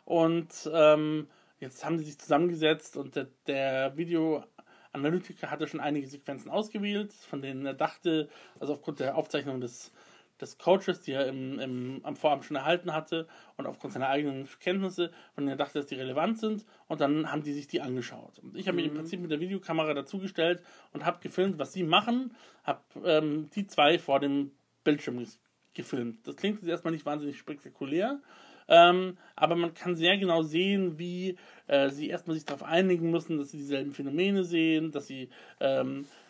[0.06, 1.28] Und ähm,
[1.60, 7.42] jetzt haben sie sich zusammengesetzt und der, der Videoanalytiker hatte schon einige Sequenzen ausgewählt, von
[7.42, 8.30] denen er dachte,
[8.60, 9.92] also aufgrund der Aufzeichnung des
[10.42, 14.48] des Coaches, die er im, im, am Vorabend schon erhalten hatte und aufgrund seiner eigenen
[14.60, 16.66] Kenntnisse, von denen er dachte, dass die relevant sind.
[16.88, 18.40] Und dann haben die sich die angeschaut.
[18.40, 18.84] Und ich habe mhm.
[18.84, 20.62] mich im Prinzip mit der Videokamera dazugestellt
[20.94, 24.52] und habe gefilmt, was sie machen, habe ähm, die zwei vor dem
[24.84, 25.26] Bildschirm
[25.74, 26.28] gefilmt.
[26.28, 28.20] Das klingt jetzt erstmal nicht wahnsinnig spektakulär,
[28.68, 33.38] ähm, aber man kann sehr genau sehen, wie äh, sie erstmal sich darauf einigen müssen,
[33.38, 36.27] dass sie dieselben Phänomene sehen, dass sie ähm, äh,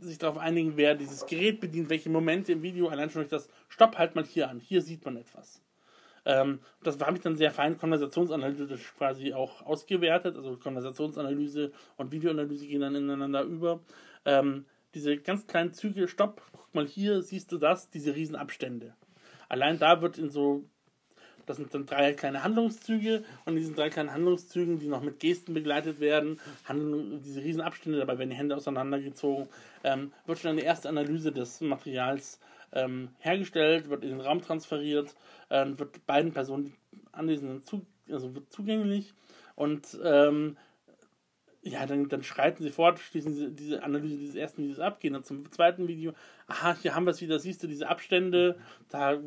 [0.00, 3.48] sich darauf einigen, wer dieses Gerät bedient, welche Momente im Video, allein schon durch das
[3.68, 5.62] Stopp, halt mal hier an, hier sieht man etwas.
[6.24, 10.36] Ähm, das habe ich dann sehr fein konversationsanalytisch quasi auch ausgewertet.
[10.36, 13.80] Also Konversationsanalyse und Videoanalyse gehen dann ineinander über.
[14.24, 18.94] Ähm, diese ganz kleinen Züge, stopp, guck mal hier, siehst du das, diese Riesenabstände.
[19.48, 20.64] Allein da wird in so,
[21.48, 25.20] das sind dann drei kleine Handlungszüge und in diesen drei kleinen Handlungszügen, die noch mit
[25.20, 29.48] Gesten begleitet werden, handeln diese Riesenabstände, dabei werden die Hände auseinandergezogen,
[29.84, 32.40] ähm, wird schon eine erste Analyse des Materials
[32.72, 35.14] ähm, hergestellt, wird in den Raum transferiert,
[35.48, 36.74] äh, wird beiden Personen
[37.12, 39.14] anwesenden zu, also wird zugänglich
[39.54, 40.56] und ähm,
[41.62, 45.12] ja, dann, dann schreiten sie fort, schließen sie diese Analyse dieses ersten Videos ab, gehen
[45.12, 46.12] dann zum zweiten Video.
[46.46, 48.58] Aha, hier haben wir es wieder, siehst du diese Abstände,
[48.88, 49.18] da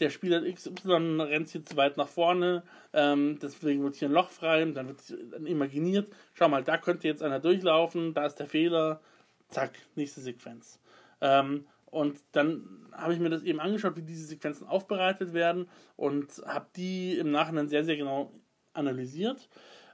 [0.00, 4.30] der Spieler XY rennt hier zu weit nach vorne, ähm, deswegen wird hier ein Loch
[4.30, 4.98] frei, dann wird
[5.32, 9.00] dann imaginiert, schau mal, da könnte jetzt einer durchlaufen, da ist der Fehler,
[9.48, 10.80] zack, nächste Sequenz.
[11.20, 16.30] Ähm, und dann habe ich mir das eben angeschaut, wie diese Sequenzen aufbereitet werden und
[16.46, 18.32] habe die im Nachhinein sehr, sehr genau
[18.72, 19.48] analysiert.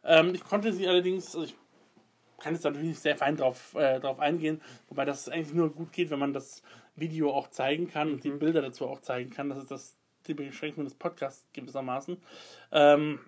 [0.04, 1.56] Ähm, ich konnte sie allerdings, also ich
[2.38, 5.92] kann jetzt natürlich nicht sehr fein drauf, äh, drauf eingehen, wobei das eigentlich nur gut
[5.92, 6.62] geht, wenn man das
[6.96, 8.38] Video auch zeigen kann und die mhm.
[8.38, 9.48] Bilder dazu auch zeigen kann.
[9.48, 12.16] Das ist das die Beschränkung des Podcasts gewissermaßen.
[12.72, 13.20] Ähm,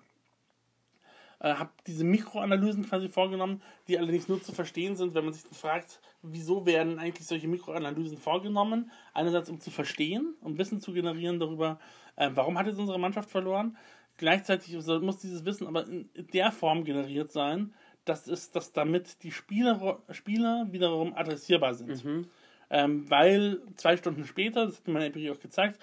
[1.39, 5.43] äh, habe diese Mikroanalysen quasi vorgenommen, die allerdings nur zu verstehen sind, wenn man sich
[5.57, 8.91] fragt, wieso werden eigentlich solche Mikroanalysen vorgenommen?
[9.13, 11.79] Einerseits, um zu verstehen, um Wissen zu generieren darüber,
[12.17, 13.77] äh, warum hat jetzt unsere Mannschaft verloren.
[14.17, 19.31] Gleichzeitig muss dieses Wissen aber in der Form generiert sein, dass, es, dass damit die
[19.31, 22.03] Spieler, Spieler wiederum adressierbar sind.
[22.03, 22.27] Mhm.
[22.69, 25.79] Ähm, weil zwei Stunden später, das hat mir Empirie auch gezeigt,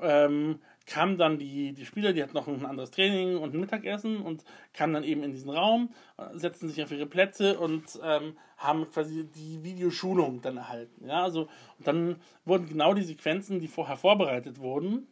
[0.00, 4.18] ähm, kamen dann die, die Spieler, die hatten noch ein anderes Training und ein Mittagessen
[4.18, 8.36] und kamen dann eben in diesen Raum, äh, setzten sich auf ihre Plätze und ähm,
[8.58, 11.06] haben quasi die Videoschulung dann erhalten.
[11.06, 15.06] Ja, also und dann wurden genau die Sequenzen, die vorher vorbereitet wurden,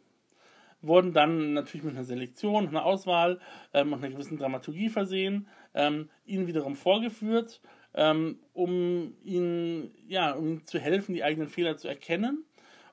[0.81, 3.39] wurden dann natürlich mit einer Selektion, einer Auswahl
[3.73, 7.61] ähm, und einer gewissen Dramaturgie versehen, ähm, ihnen wiederum vorgeführt,
[7.93, 12.45] ähm, um ihnen ja, um ihnen zu helfen, die eigenen Fehler zu erkennen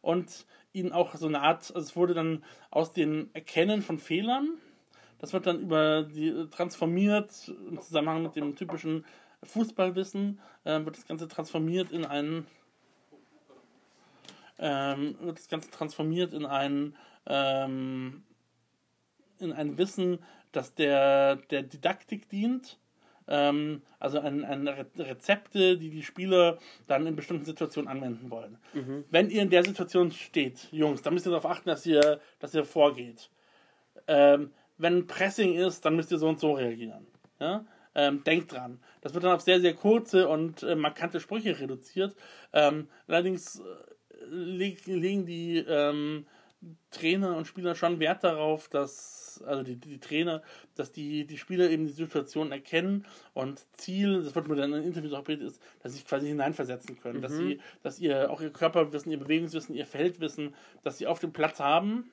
[0.03, 4.59] und ihnen auch so eine Art, also es wurde dann aus dem Erkennen von Fehlern,
[5.19, 9.05] das wird dann über die transformiert im Zusammenhang mit dem typischen
[9.43, 12.47] Fußballwissen, äh, wird das Ganze transformiert in einen
[14.59, 16.95] ähm, wird das Ganze transformiert in ein
[17.27, 18.23] ähm,
[19.39, 20.19] in ein Wissen,
[20.53, 22.79] das der, der Didaktik dient
[23.31, 28.59] ähm, also an, an Rezepte, die die Spieler dann in bestimmten Situationen anwenden wollen.
[28.75, 29.05] Mhm.
[29.11, 32.55] Wenn ihr in der Situation steht, Jungs, dann müsst ihr darauf achten, dass ihr, dass
[32.55, 33.31] ihr vorgeht.
[34.07, 37.07] Ähm, wenn Pressing ist, dann müsst ihr so und so reagieren.
[37.39, 37.65] Ja?
[37.95, 38.81] Ähm, denkt dran.
[39.01, 42.15] Das wird dann auf sehr, sehr kurze und äh, markante Sprüche reduziert.
[42.53, 46.27] Ähm, allerdings äh, legen die ähm,
[46.91, 50.43] Trainer und Spieler schon Wert darauf, dass, also die, die Trainer,
[50.75, 54.85] dass die, die Spieler eben die Situation erkennen und Ziel, das wird mir dann in
[54.85, 57.23] Interviews auch berichtet, ist, dass sie sich quasi hineinversetzen können, mhm.
[57.23, 61.33] dass sie, dass ihr auch ihr Körperwissen, ihr Bewegungswissen, ihr Feldwissen, dass sie auf dem
[61.33, 62.11] Platz haben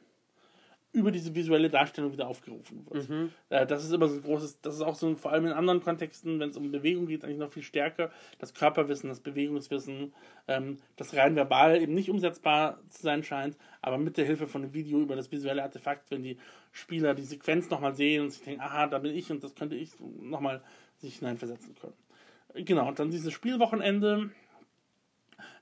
[0.97, 3.07] über diese visuelle Darstellung wieder aufgerufen wird.
[3.07, 3.31] Mhm.
[3.49, 5.81] Äh, das ist immer so ein großes, das ist auch so, vor allem in anderen
[5.81, 8.11] Kontexten, wenn es um Bewegung geht, eigentlich noch viel stärker.
[8.39, 10.13] Das Körperwissen, das Bewegungswissen,
[10.47, 14.63] ähm, das rein verbal eben nicht umsetzbar zu sein scheint, aber mit der Hilfe von
[14.63, 16.37] einem Video über das visuelle Artefakt, wenn die
[16.71, 19.75] Spieler die Sequenz nochmal sehen und sich denken, aha, da bin ich und das könnte
[19.75, 20.61] ich nochmal
[20.97, 21.93] sich hineinversetzen können.
[22.65, 24.31] Genau, und dann dieses Spielwochenende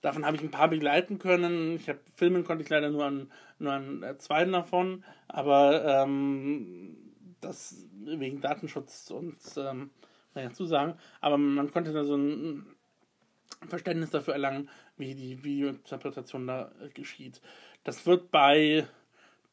[0.02, 1.76] Davon habe ich ein paar begleiten können.
[1.76, 6.96] Ich habe filmen konnte ich leider nur an, nur an äh, zwei davon, aber ähm,
[7.42, 9.90] das wegen Datenschutz und ähm,
[10.34, 10.96] naja, Zusagen.
[11.22, 12.66] Aber man konnte da so ein
[13.68, 17.42] Verständnis dafür erlangen, wie die Videointerpretation da geschieht.
[17.84, 18.88] Das wird bei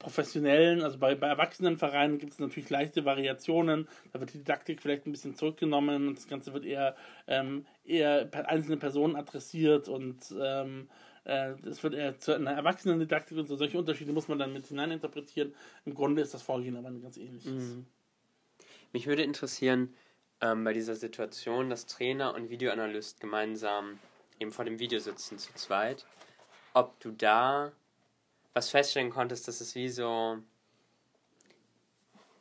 [0.03, 3.88] professionellen, also bei, bei Erwachsenenvereinen gibt es natürlich leichte Variationen.
[4.12, 8.29] Da wird die Didaktik vielleicht ein bisschen zurückgenommen und das Ganze wird eher, ähm, eher
[8.49, 10.88] einzelne Personen adressiert und ähm,
[11.25, 13.57] äh, es wird eher zu einer Erwachsenendidaktik und so.
[13.57, 15.55] Solche Unterschiede muss man dann mit hineininterpretieren.
[15.85, 17.53] Im Grunde ist das Vorgehen aber ein ganz ähnliches.
[17.53, 17.87] Mhm.
[18.93, 19.95] Mich würde interessieren,
[20.41, 23.99] ähm, bei dieser Situation, dass Trainer und Videoanalyst gemeinsam
[24.41, 26.05] eben vor dem Video sitzen zu zweit,
[26.75, 27.73] ob du da
[28.55, 30.38] was feststellen konntest, dass es wie so.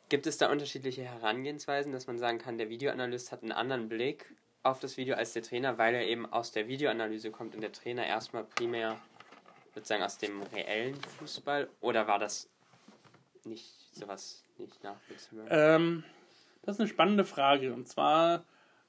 [0.08, 4.26] Gibt es da unterschiedliche Herangehensweisen, dass man sagen kann, der Videoanalyst hat einen anderen Blick
[4.62, 7.72] auf das Video als der Trainer, weil er eben aus der Videoanalyse kommt und der
[7.72, 9.00] Trainer erstmal primär
[9.74, 11.68] sozusagen aus dem reellen Fußball?
[11.80, 12.48] Oder war das
[13.44, 15.46] nicht sowas nicht nachvollziehbar?
[15.50, 16.04] Ähm,
[16.62, 17.72] das ist eine spannende Frage.
[17.72, 18.44] Und zwar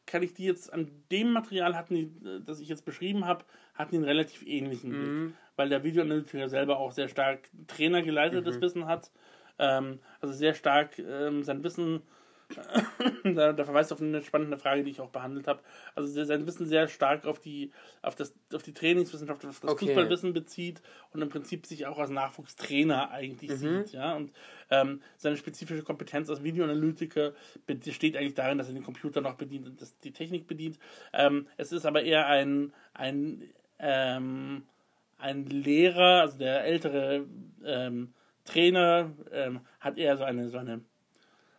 [0.06, 2.12] kann ich die jetzt an dem Material hatten die,
[2.46, 5.26] das ich jetzt beschrieben habe, hatten einen relativ ähnlichen mhm.
[5.26, 8.62] Blick, weil der Videoanalytiker selber auch sehr stark trainergeleitetes mhm.
[8.62, 9.12] Wissen hat,
[9.60, 12.02] ähm, also sehr stark ähm, sein Wissen
[13.24, 15.62] da, da verweist auf eine spannende Frage, die ich auch behandelt habe.
[15.96, 19.88] Also sein Wissen sehr stark auf die, auf das, auf die Trainingswissenschaft, auf das okay.
[19.88, 23.56] Fußballwissen bezieht und im Prinzip sich auch als Nachwuchstrainer eigentlich mhm.
[23.84, 23.94] sieht.
[23.94, 24.16] Ja?
[24.16, 24.32] Und
[24.70, 27.34] ähm, seine spezifische Kompetenz als Videoanalytiker
[27.66, 30.80] besteht eigentlich darin, dass er den Computer noch bedient und das, die Technik bedient.
[31.14, 33.44] Ähm, es ist aber eher ein, ein,
[33.80, 34.64] ähm,
[35.18, 37.26] ein Lehrer, also der ältere
[37.66, 38.14] ähm,
[38.46, 40.82] Trainer, ähm, hat eher so eine, so eine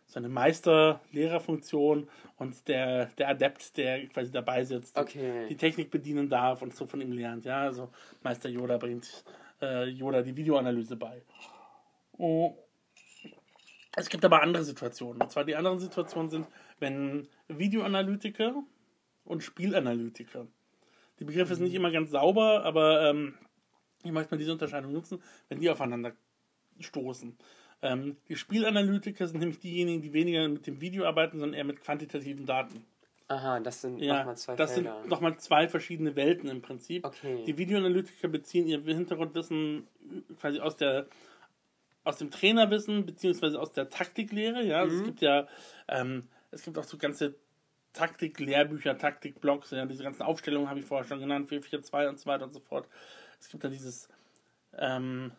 [0.07, 5.47] so eine Meister-Lehrer-Funktion und der, der Adept, der quasi dabei sitzt, okay.
[5.49, 7.45] die Technik bedienen darf und so von ihm lernt.
[7.45, 7.89] Ja, also
[8.23, 9.23] Meister Yoda bringt
[9.61, 11.21] äh, Yoda die Videoanalyse bei.
[12.17, 12.55] Oh.
[13.97, 15.21] Es gibt aber andere Situationen.
[15.21, 16.47] Und zwar die anderen Situationen sind,
[16.79, 18.61] wenn Videoanalytiker
[19.23, 20.47] und Spielanalytiker.
[21.19, 23.35] Die Begriffe sind nicht immer ganz sauber, aber ähm,
[24.03, 26.11] ich möchte mal diese Unterscheidung nutzen, wenn die aufeinander
[26.79, 27.37] stoßen.
[27.85, 31.81] Ähm, die Spielanalytiker sind nämlich diejenigen, die weniger mit dem Video arbeiten, sondern eher mit
[31.81, 32.85] quantitativen Daten.
[33.27, 34.99] Aha, das sind ja, nochmal zwei Das Felder.
[34.99, 37.05] sind nochmal zwei verschiedene Welten im Prinzip.
[37.05, 37.43] Okay.
[37.45, 39.87] Die Videoanalytiker beziehen ihr Hintergrundwissen
[40.39, 41.07] quasi aus der
[42.03, 44.63] aus dem Trainerwissen beziehungsweise aus der Taktiklehre.
[44.63, 44.99] Ja, also mhm.
[44.99, 45.47] es gibt ja
[45.87, 47.35] ähm, es gibt auch so ganze
[47.93, 52.43] Taktik-Lehrbücher, Taktik-Blogs, ja, diese ganzen Aufstellungen habe ich vorher schon genannt, 442 und so weiter
[52.43, 52.87] und so fort.
[53.39, 54.09] Es gibt da dieses
[54.77, 55.31] ähm,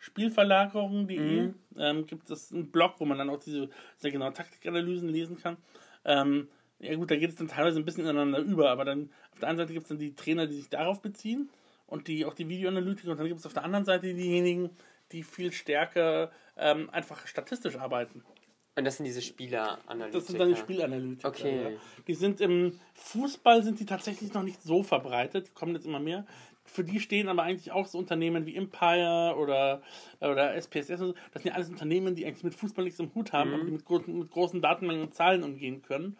[0.00, 1.54] Spielverlagerung.de mhm.
[1.78, 5.58] ähm, gibt es einen Blog, wo man dann auch diese sehr genaue Taktikanalysen lesen kann.
[6.04, 9.38] Ähm, ja gut, da geht es dann teilweise ein bisschen ineinander über, aber dann auf
[9.38, 11.50] der einen Seite gibt es dann die Trainer, die sich darauf beziehen
[11.86, 14.70] und die auch die Videoanalytiker und dann gibt es auf der anderen Seite diejenigen,
[15.12, 18.24] die viel stärker ähm, einfach statistisch arbeiten.
[18.76, 20.10] Und das sind diese Spieleranalytiker.
[20.12, 21.28] Das sind dann die Spielanalytiker.
[21.28, 21.72] Okay.
[21.74, 21.78] Ja.
[22.06, 26.00] Die sind im Fußball sind die tatsächlich noch nicht so verbreitet, die kommen jetzt immer
[26.00, 26.24] mehr
[26.70, 29.82] für die stehen aber eigentlich auch so Unternehmen wie Empire oder,
[30.20, 30.88] oder SPSS.
[31.32, 33.54] Das sind ja alles Unternehmen, die eigentlich mit Fußball nichts im Hut haben, mhm.
[33.56, 36.16] aber die mit, gro mit großen Datenmengen und Zahlen umgehen können.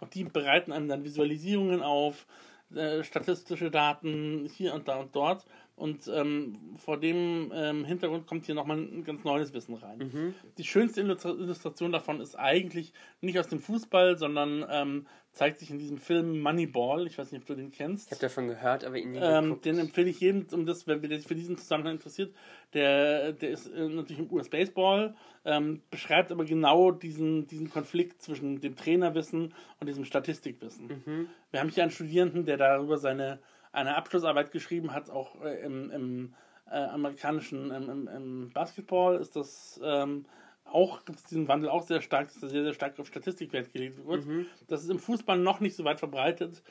[0.00, 2.26] Und die bereiten einem dann Visualisierungen auf,
[2.74, 5.46] äh, statistische Daten hier und da und dort.
[5.76, 9.98] Und ähm, vor dem ähm, Hintergrund kommt hier nochmal ein ganz neues Wissen rein.
[9.98, 10.34] Mhm.
[10.56, 15.80] Die schönste Illustration davon ist eigentlich nicht aus dem Fußball, sondern ähm, zeigt sich in
[15.80, 17.08] diesem Film Moneyball.
[17.08, 18.06] Ich weiß nicht, ob du den kennst.
[18.06, 21.02] Ich habe davon gehört, aber ihn nie ähm, Den empfehle ich jedem, um das, wenn
[21.02, 22.32] sich für diesen Zusammenhang interessiert.
[22.72, 28.60] Der, der ist äh, natürlich im US-Baseball, ähm, beschreibt aber genau diesen, diesen Konflikt zwischen
[28.60, 31.02] dem Trainerwissen und diesem Statistikwissen.
[31.04, 31.28] Mhm.
[31.50, 33.40] Wir haben hier einen Studierenden, der darüber seine
[33.74, 36.34] eine Abschlussarbeit geschrieben hat, auch äh, im, im
[36.70, 40.24] äh, amerikanischen im, im, Basketball ist das ähm,
[40.64, 43.72] auch, gibt es diesen Wandel auch sehr stark, dass da sehr, sehr stark auf Statistikwert
[43.72, 44.24] gelegt wird.
[44.24, 44.46] Mhm.
[44.68, 46.62] Das ist im Fußball noch nicht so weit verbreitet.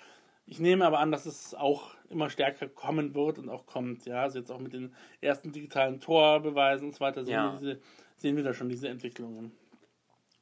[0.46, 4.06] Ich nehme aber an, dass es auch immer stärker kommen wird und auch kommt.
[4.06, 7.54] Ja, also jetzt auch mit den ersten digitalen Torbeweisen und so weiter sehen, ja.
[7.54, 7.80] wir, diese,
[8.18, 9.52] sehen wir da schon diese Entwicklungen.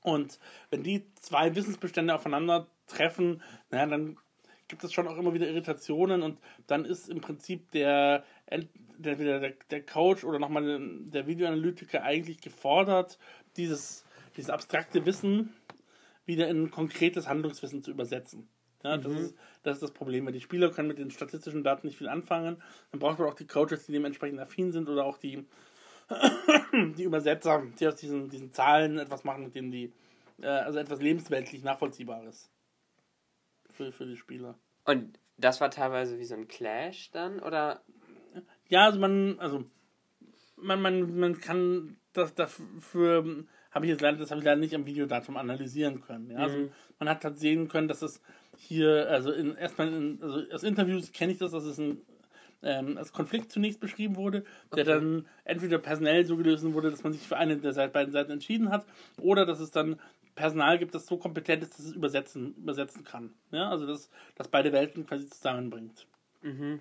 [0.02, 0.40] Und
[0.72, 4.18] wenn die zwei Wissensbestände aufeinander treffen, naja, dann
[4.72, 8.24] gibt es schon auch immer wieder Irritationen und dann ist im Prinzip der,
[8.98, 13.20] der, der, der Coach oder nochmal der Videoanalytiker eigentlich gefordert,
[13.58, 14.06] dieses,
[14.38, 15.54] dieses abstrakte Wissen
[16.26, 18.48] wieder in konkretes Handlungswissen zu übersetzen.
[18.84, 19.18] Ja, das, mhm.
[19.18, 22.08] ist, das ist das Problem, weil die Spieler können mit den statistischen Daten nicht viel
[22.08, 22.64] anfangen.
[22.92, 25.46] Dann braucht man auch die Coaches, die dementsprechend affin sind oder auch die,
[26.98, 29.92] die Übersetzer, die aus diesen, diesen Zahlen etwas machen, mit denen die,
[30.42, 32.50] äh, also etwas lebensweltlich Nachvollziehbares
[33.72, 34.58] für, für die Spieler.
[34.86, 37.82] Und das war teilweise wie so ein Clash dann, oder?
[38.68, 39.66] Ja, also man, also
[40.56, 44.76] man, man, man kann das dafür habe ich jetzt leider, das habe ich leider nicht
[44.76, 46.30] am Videodatum analysieren können.
[46.30, 46.40] Ja?
[46.40, 46.72] Also mhm.
[47.00, 48.22] man hat halt sehen können, dass es
[48.58, 52.02] hier, also in, erstmal in, also aus Interviews kenne ich das, dass es ein
[52.64, 54.44] ähm, als Konflikt zunächst beschrieben wurde,
[54.76, 54.84] der okay.
[54.84, 58.70] dann entweder personell so gelöst wurde, dass man sich für eine der beiden Seiten entschieden
[58.70, 58.86] hat,
[59.20, 60.00] oder dass es dann
[60.42, 63.34] Personal gibt, das so kompetent ist, dass es übersetzen, übersetzen kann.
[63.52, 63.70] Ja?
[63.70, 66.08] Also dass, dass beide Welten quasi zusammenbringt.
[66.42, 66.80] Mhm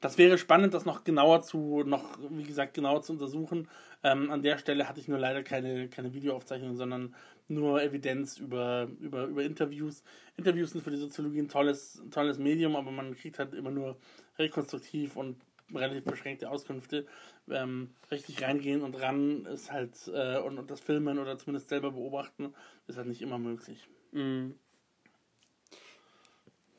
[0.00, 3.68] das wäre spannend, das noch genauer zu, noch, wie gesagt, genauer zu untersuchen.
[4.02, 7.14] Ähm, an der Stelle hatte ich nur leider keine, keine Videoaufzeichnung, sondern
[7.48, 10.02] nur Evidenz über, über, über Interviews.
[10.36, 13.96] Interviews sind für die Soziologie ein tolles, tolles Medium, aber man kriegt halt immer nur
[14.38, 15.36] rekonstruktiv und
[15.74, 17.06] relativ beschränkte Auskünfte.
[17.48, 21.92] Ähm, richtig reingehen und ran ist halt, äh, und, und das Filmen oder zumindest selber
[21.92, 22.54] beobachten,
[22.86, 23.88] ist halt nicht immer möglich.
[24.12, 24.58] Mhm.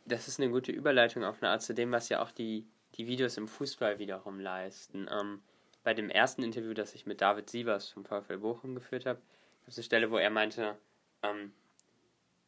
[0.06, 2.66] Das ist eine gute Überleitung auf eine Art zu dem, was ja auch die
[2.96, 5.08] die Videos im Fußball wiederum leisten.
[5.12, 5.42] Ähm,
[5.84, 9.70] bei dem ersten Interview, das ich mit David Sievers vom VfL Bochum geführt habe, gab
[9.70, 10.78] es eine Stelle, wo er meinte,
[11.24, 11.54] ähm,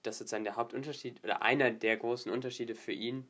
[0.03, 3.27] dass sozusagen der Hauptunterschied oder einer der großen Unterschiede für ihn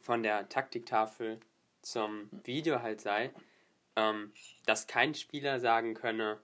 [0.00, 1.40] von der Taktiktafel
[1.82, 3.32] zum Video halt sei,
[3.96, 4.32] ähm,
[4.66, 6.38] dass kein Spieler sagen könne,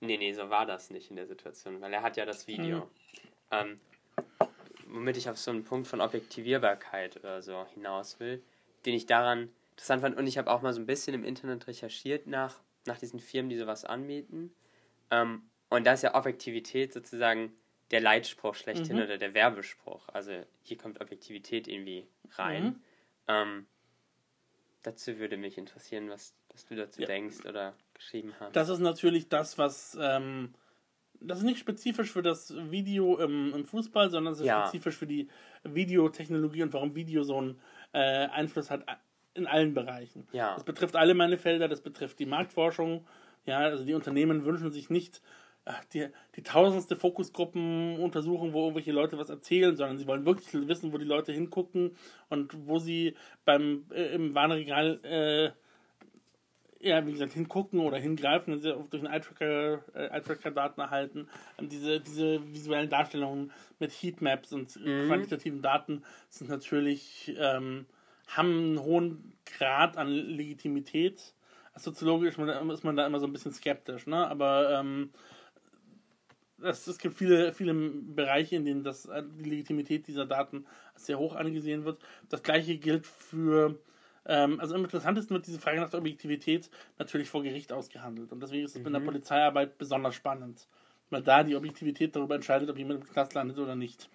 [0.00, 2.78] nee, nee, so war das nicht in der Situation, weil er hat ja das Video.
[2.78, 2.90] Mhm.
[3.50, 3.80] Ähm,
[4.86, 8.42] womit ich auf so einen Punkt von Objektivierbarkeit oder so hinaus will,
[8.86, 10.16] den ich daran interessant fand.
[10.16, 13.50] Und ich habe auch mal so ein bisschen im Internet recherchiert nach, nach diesen Firmen,
[13.50, 14.54] die sowas anbieten.
[15.10, 17.52] Ähm, und da ist ja Objektivität sozusagen
[17.90, 19.02] der Leitspruch schlechthin mhm.
[19.02, 20.08] oder der Werbespruch.
[20.08, 20.32] Also
[20.62, 22.64] hier kommt Objektivität irgendwie rein.
[22.64, 22.82] Mhm.
[23.28, 23.66] Ähm,
[24.84, 27.06] dazu würde mich interessieren, was, was du dazu ja.
[27.06, 28.54] denkst oder geschrieben hast.
[28.54, 30.54] Das ist natürlich das, was ähm,
[31.20, 34.66] das ist nicht spezifisch für das Video im, im Fußball, sondern es ist ja.
[34.66, 35.28] spezifisch für die
[35.62, 37.60] Videotechnologie und warum Video so einen
[37.92, 38.84] äh, Einfluss hat
[39.34, 40.28] in allen Bereichen.
[40.32, 40.54] Ja.
[40.54, 43.06] Das betrifft alle meine Felder, das betrifft die Marktforschung.
[43.46, 45.20] Ja, also die Unternehmen wünschen sich nicht
[45.92, 50.98] die, die tausendste Fokusgruppenuntersuchung, wo irgendwelche Leute was erzählen, sondern sie wollen wirklich wissen, wo
[50.98, 51.96] die Leute hingucken
[52.28, 55.50] und wo sie beim äh, im Warenregal äh,
[56.84, 61.28] ja, wie gesagt, hingucken oder hingreifen, wenn sie durch Eye-Tracker äh, Daten erhalten.
[61.56, 65.06] Und diese, diese visuellen Darstellungen mit Heatmaps und mhm.
[65.06, 67.86] quantitativen Daten sind natürlich, ähm,
[68.28, 71.34] haben einen hohen Grad an Legitimität.
[72.36, 74.28] Man, ist man da immer so ein bisschen skeptisch, ne?
[74.28, 75.10] aber ähm,
[76.62, 81.34] es, es gibt viele, viele Bereiche, in denen das, die Legitimität dieser Daten sehr hoch
[81.34, 82.00] angesehen wird.
[82.28, 83.78] Das gleiche gilt für
[84.26, 88.32] ähm, also am interessantesten wird diese Frage nach der Objektivität natürlich vor Gericht ausgehandelt.
[88.32, 88.84] Und deswegen ist es mhm.
[88.84, 90.66] mit der Polizeiarbeit besonders spannend.
[91.10, 94.08] Weil da die Objektivität darüber entscheidet, ob jemand im Knast landet oder nicht.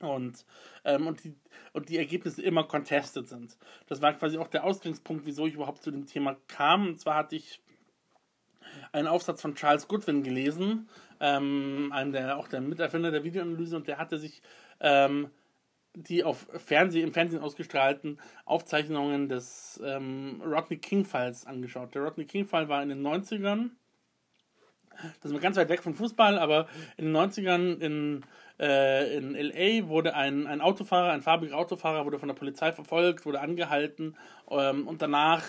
[0.00, 0.44] Und,
[0.84, 1.34] ähm, und, die,
[1.72, 3.56] und die Ergebnisse immer contested sind.
[3.86, 6.88] Das war quasi auch der Ausgangspunkt, wieso ich überhaupt zu dem Thema kam.
[6.88, 7.60] Und zwar hatte ich
[8.92, 10.88] einen Aufsatz von Charles Goodwin gelesen,
[11.20, 14.42] ähm, einem der auch der Miterfinder der Videoanalyse, und der hatte sich
[14.80, 15.30] ähm,
[15.94, 21.94] die auf Fernseh, im Fernsehen ausgestrahlten Aufzeichnungen des ähm, Rodney King-Falls angeschaut.
[21.94, 23.70] Der Rodney King-Fall war in den 90ern.
[25.22, 28.24] Das ist ganz weit weg von Fußball, aber in den 90ern in,
[28.60, 33.26] äh, in LA wurde ein, ein Autofahrer, ein farbiger Autofahrer, wurde von der Polizei verfolgt,
[33.26, 34.16] wurde angehalten
[34.50, 35.44] ähm, und danach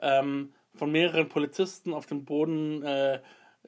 [0.00, 3.20] ähm, von mehreren Polizisten auf dem Boden äh,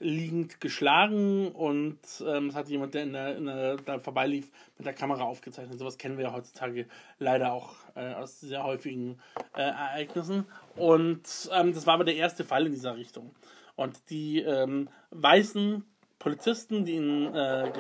[0.03, 4.87] liegend geschlagen und ähm, das hat jemand, der, in der, in der da vorbeilief, mit
[4.87, 5.79] der Kamera aufgezeichnet.
[5.79, 6.87] Sowas kennen wir ja heutzutage
[7.19, 9.19] leider auch äh, aus sehr häufigen
[9.57, 10.47] äh, Ereignissen.
[10.77, 13.35] Und ähm, das war aber der erste Fall in dieser Richtung.
[13.77, 15.85] Und die ähm, weißen
[16.19, 17.73] Polizisten, die ihn äh,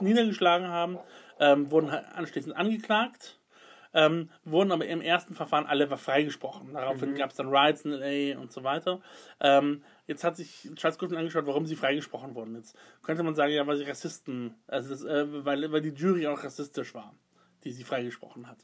[0.00, 0.98] niedergeschlagen haben,
[1.40, 3.38] ähm, wurden anschließend angeklagt.
[3.94, 6.74] Ähm, wurden aber im ersten Verfahren alle freigesprochen.
[6.74, 7.14] Daraufhin mhm.
[7.14, 9.00] gab es dann Riots in LA und so weiter.
[9.40, 12.54] Ähm, Jetzt hat sich Charles Griffin angeschaut, warum sie freigesprochen wurden.
[12.54, 16.26] Jetzt könnte man sagen, ja, weil sie Rassisten, also das, äh, weil, weil die Jury
[16.26, 17.14] auch rassistisch war,
[17.64, 18.58] die sie freigesprochen hat.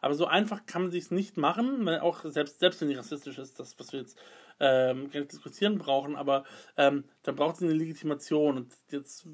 [0.00, 3.38] Aber so einfach kann man sich nicht machen, weil auch selbst, selbst wenn die rassistisch
[3.38, 4.18] ist, das, was wir jetzt
[4.60, 6.44] ähm, gar nicht diskutieren brauchen, aber
[6.76, 8.56] ähm, dann braucht sie eine Legitimation.
[8.56, 9.26] Und jetzt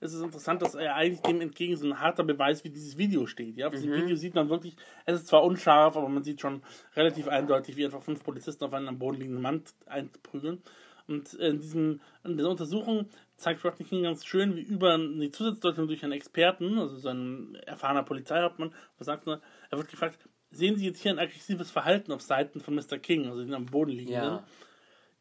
[0.00, 3.26] es ist interessant, dass er eigentlich dem entgegen so ein harter Beweis wie dieses Video
[3.26, 3.56] steht.
[3.56, 3.78] Ja, auf mhm.
[3.78, 4.76] diesem Video sieht man wirklich,
[5.06, 6.62] es ist zwar unscharf, aber man sieht schon
[6.94, 10.62] relativ eindeutig, wie einfach fünf Polizisten auf einen am Boden liegenden Mann einprügeln.
[11.08, 15.88] Und in, diesem, in dieser Untersuchung zeigt Rodney King ganz schön, wie über die Zusatzdeutung
[15.88, 19.40] durch einen Experten, also so ein erfahrener Polizeihauptmann, was sagt er,
[19.70, 22.98] er wird gefragt, sehen Sie jetzt hier ein aggressives Verhalten auf Seiten von Mr.
[22.98, 24.22] King, also den am Boden liegenden?
[24.22, 24.44] Ja.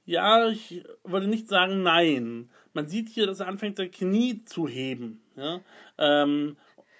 [0.05, 2.49] Ja, ich würde nicht sagen nein.
[2.77, 5.19] Man sieht hier, dass er anfängt, sein Knie zu heben.
[5.35, 5.61] Ja?
[5.97, 6.57] Ähm,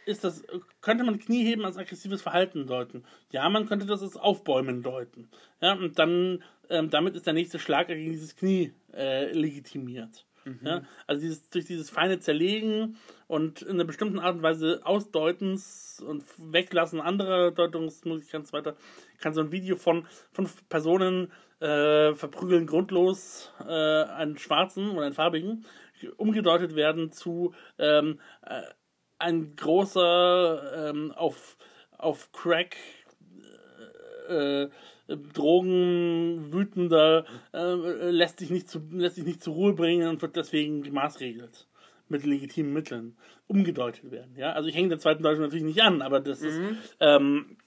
[0.07, 0.43] ist das,
[0.82, 3.03] könnte man Knieheben als aggressives Verhalten deuten?
[3.32, 5.30] Ja, man könnte das als Aufbäumen deuten.
[5.61, 10.25] Ja, und dann, ähm, damit ist der nächste Schlag gegen dieses Knie äh, legitimiert.
[10.48, 10.60] Mhm.
[10.66, 16.02] Ja, also dieses, durch dieses feine Zerlegen und in einer bestimmten Art und Weise Ausdeutens
[16.06, 18.76] und Weglassen anderer Deutungsmöglichkeiten und so weiter,
[19.20, 25.16] kann so ein Video von fünf Personen äh, verprügeln grundlos äh, einen schwarzen oder einen
[25.16, 25.66] farbigen
[26.18, 28.62] umgedeutet werden zu ähm, äh,
[29.20, 31.58] ein großer ähm, auf,
[31.98, 32.78] auf Crack
[34.30, 34.68] äh,
[35.08, 40.36] Drogen wütender äh, lässt sich nicht zu lässt sich nicht zur Ruhe bringen und wird
[40.36, 41.68] deswegen gemaßregelt
[42.10, 44.36] mit legitimen Mitteln umgedeutet werden.
[44.38, 46.47] Ja, also ich hänge der zweiten Deutung natürlich nicht an, aber das mhm.
[46.47, 47.58] ist ähm,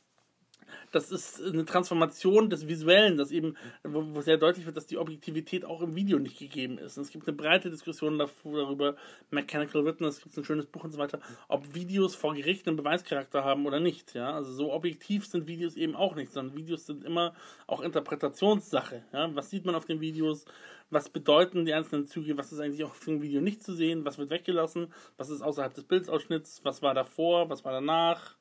[0.93, 4.99] das ist eine Transformation des Visuellen, das eben, wo, wo, sehr deutlich wird, dass die
[4.99, 6.97] Objektivität auch im Video nicht gegeben ist.
[6.97, 8.97] Und es gibt eine breite Diskussion darüber,
[9.31, 12.77] Mechanical Witness, es gibt ein schönes Buch und so weiter, ob Videos vor Gericht einen
[12.77, 14.15] Beweischarakter haben oder nicht.
[14.15, 14.35] Ja?
[14.35, 17.35] Also so objektiv sind Videos eben auch nicht, sondern Videos sind immer
[17.67, 19.03] auch Interpretationssache.
[19.13, 19.35] Ja?
[19.35, 20.45] Was sieht man auf den Videos?
[20.91, 22.37] Was bedeuten die einzelnen Züge?
[22.37, 24.05] Was ist eigentlich auch für ein Video nicht zu sehen?
[24.05, 24.93] Was wird weggelassen?
[25.17, 26.65] Was ist außerhalb des Bildausschnitts?
[26.65, 27.49] Was war davor?
[27.49, 28.35] Was war danach?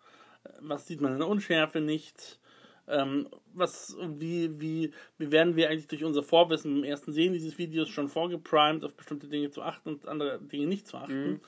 [0.60, 2.40] Was sieht man in der Unschärfe nicht,
[2.88, 7.58] ähm, was, wie, wie, wie werden wir eigentlich durch unser Vorwissen im ersten Sehen dieses
[7.58, 11.30] Videos schon vorgeprimed, auf bestimmte Dinge zu achten und andere Dinge nicht zu achten.
[11.30, 11.42] Mhm.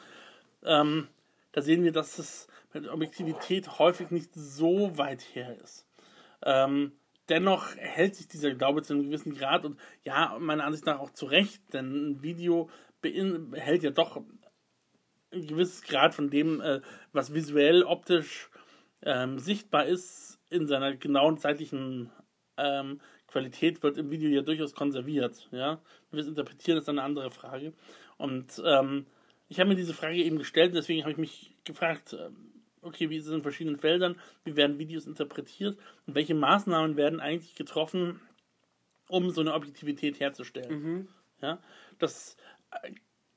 [0.64, 1.08] Ähm,
[1.52, 5.88] da sehen wir, dass es mit Objektivität häufig nicht so weit her ist.
[6.44, 6.94] Ähm,
[7.28, 11.12] dennoch hält sich dieser Glaube zu einem gewissen Grad und ja, meiner Ansicht nach auch
[11.12, 12.70] zu Recht, denn ein Video
[13.02, 14.22] behält ja doch
[15.32, 16.82] ein gewisses Grad von dem, äh,
[17.14, 18.51] was visuell, optisch
[19.04, 22.12] ähm, sichtbar ist in seiner genauen zeitlichen
[22.58, 25.48] ähm, Qualität, wird im Video ja durchaus konserviert.
[25.52, 25.82] Ja?
[26.10, 27.74] Wie wir es interpretieren, ist eine andere Frage.
[28.18, 29.06] Und ähm,
[29.48, 33.18] ich habe mir diese Frage eben gestellt, deswegen habe ich mich gefragt, ähm, okay, wie
[33.18, 35.78] ist es in verschiedenen Feldern, wie werden Videos interpretiert
[36.08, 38.22] und welche Maßnahmen werden eigentlich getroffen,
[39.08, 40.82] um so eine Objektivität herzustellen.
[40.82, 41.08] Mhm.
[41.42, 41.60] Ja,
[42.00, 42.38] das
[42.72, 42.92] äh,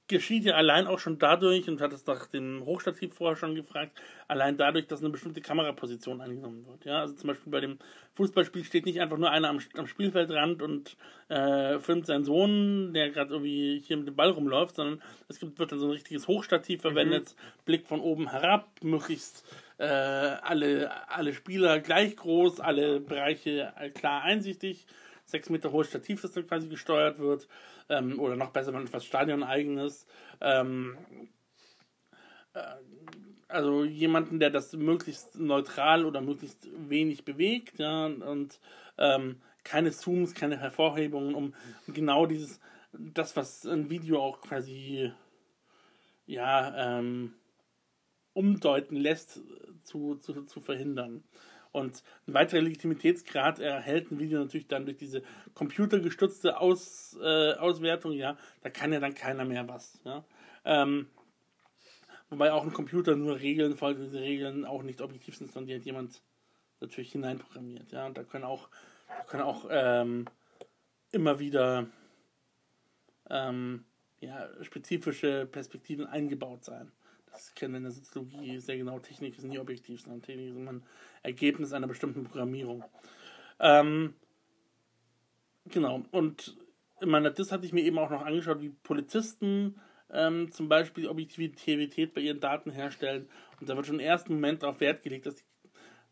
[0.07, 3.93] geschieht ja allein auch schon dadurch, und hat es nach dem Hochstativ vorher schon gefragt,
[4.29, 6.85] allein dadurch, dass eine bestimmte Kameraposition eingenommen wird.
[6.85, 7.79] Ja, also zum Beispiel bei dem
[8.15, 10.97] Fußballspiel steht nicht einfach nur einer am, am Spielfeldrand und
[11.29, 15.59] äh, filmt seinen Sohn, der gerade irgendwie hier mit dem Ball rumläuft, sondern es gibt,
[15.59, 17.65] wird dann so ein richtiges Hochstativ verwendet, mhm.
[17.65, 19.45] Blick von oben herab, möglichst
[19.79, 24.87] äh, alle, alle Spieler gleich groß, alle Bereiche klar einsichtig,
[25.25, 27.49] sechs Meter hohes Stativ, das dann quasi gesteuert wird
[27.89, 30.07] ähm, oder noch besser, wenn etwas Stadioneigenes.
[30.41, 30.97] Ähm,
[32.55, 32.61] äh,
[33.49, 38.59] also jemanden, der das möglichst neutral oder möglichst wenig bewegt, ja, und
[38.99, 41.55] ähm, keine Zooms, keine Hervorhebungen, um
[41.87, 42.61] genau dieses,
[42.93, 45.13] das, was ein Video auch quasi,
[46.27, 47.35] ja, ähm,
[48.33, 49.41] umdeuten lässt,
[49.85, 51.23] zu, zu, zu verhindern.
[51.75, 58.13] Und ein weiterer Legitimitätsgrad erhält ein Video natürlich dann durch diese computergestützte Aus, äh, Auswertung,
[58.13, 60.01] ja, da kann ja dann keiner mehr was.
[60.05, 60.25] Ja.
[60.65, 61.09] Ähm,
[62.31, 65.75] wobei auch ein Computer nur Regeln folgt, diese Regeln auch nicht objektiv sind, sondern die
[65.75, 66.23] hat jemand
[66.79, 67.91] natürlich hineinprogrammiert.
[67.91, 68.07] Ja.
[68.07, 68.69] Und da können auch,
[69.09, 70.27] da können auch ähm,
[71.11, 71.89] immer wieder
[73.31, 73.85] ähm,
[74.21, 76.93] ja, spezifische Perspektiven eingebaut sein
[77.35, 80.57] das kennen wir in der Soziologie sehr genau, Technik ist nie objektiv, sondern Technik ist
[80.57, 80.83] immer ein
[81.23, 82.85] Ergebnis einer bestimmten Programmierung.
[83.61, 84.15] Ähm,
[85.67, 86.57] genau, und
[87.01, 89.81] in meiner Dis hatte ich mir eben auch noch angeschaut, wie Polizisten
[90.13, 93.29] ähm, zum Beispiel Objektivität bei ihren Daten herstellen.
[93.61, 95.45] Und da wird schon im ersten Moment darauf Wert gelegt, dass die,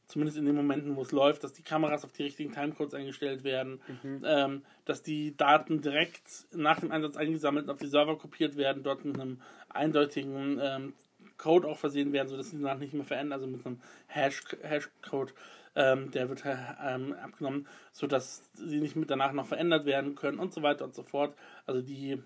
[0.08, 3.44] zumindest in den Momenten, wo es läuft, dass die Kameras auf die richtigen Timecodes eingestellt
[3.44, 4.22] werden, mhm.
[4.26, 8.82] ähm, dass die Daten direkt nach dem Einsatz eingesammelt und auf die Server kopiert werden,
[8.82, 10.94] dort mit einem eindeutigen ähm,
[11.42, 15.34] Code auch versehen werden, sodass sie danach nicht mehr verändern, also mit einem Hash, Hashcode,
[15.74, 20.52] ähm, der wird ähm, abgenommen, sodass sie nicht mit danach noch verändert werden können und
[20.52, 21.34] so weiter und so fort.
[21.66, 22.22] Also die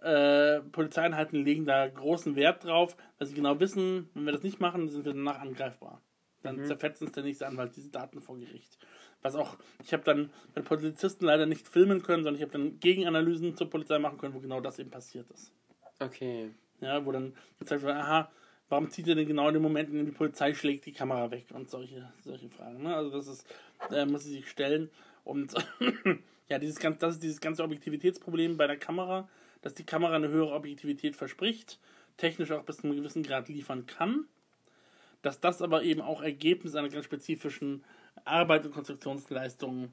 [0.00, 4.60] äh, Polizeieinheiten legen da großen Wert drauf, weil sie genau wissen, wenn wir das nicht
[4.60, 6.00] machen, sind wir danach angreifbar.
[6.42, 6.64] Dann mhm.
[6.64, 8.78] zerfetzen es der nächste Anwalt diese Daten vor Gericht.
[9.20, 12.80] Was auch, ich habe dann bei Polizisten leider nicht filmen können, sondern ich habe dann
[12.80, 15.52] Gegenanalysen zur Polizei machen können, wo genau das eben passiert ist.
[15.98, 16.54] Okay.
[16.80, 18.30] Ja, wo dann gezeigt wird, aha,
[18.68, 21.30] warum zieht er denn genau in den Moment, in dem die Polizei schlägt die Kamera
[21.30, 22.82] weg und solche, solche Fragen.
[22.82, 22.94] Ne?
[22.94, 23.46] Also das ist,
[23.90, 24.90] äh, muss sie sich stellen.
[25.24, 25.54] Und
[26.48, 29.28] ja, dieses ganz, das ist dieses ganze Objektivitätsproblem bei der Kamera,
[29.62, 31.78] dass die Kamera eine höhere Objektivität verspricht,
[32.16, 34.26] technisch auch bis zu einem gewissen Grad liefern kann,
[35.22, 37.84] dass das aber eben auch Ergebnis einer ganz spezifischen
[38.24, 39.92] Arbeit und Konstruktionsleistung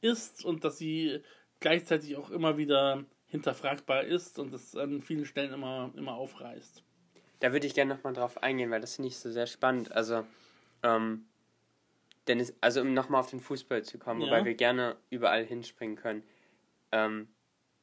[0.00, 1.20] ist und dass sie
[1.60, 6.84] gleichzeitig auch immer wieder hinterfragbar ist und das an vielen Stellen immer, immer aufreißt.
[7.40, 9.90] Da würde ich gerne nochmal drauf eingehen, weil das finde ich so sehr spannend.
[9.90, 10.26] Also,
[10.82, 11.24] ähm,
[12.28, 14.26] denn es, also um nochmal auf den Fußball zu kommen, ja.
[14.26, 16.22] wobei wir gerne überall hinspringen können,
[16.92, 17.26] ähm,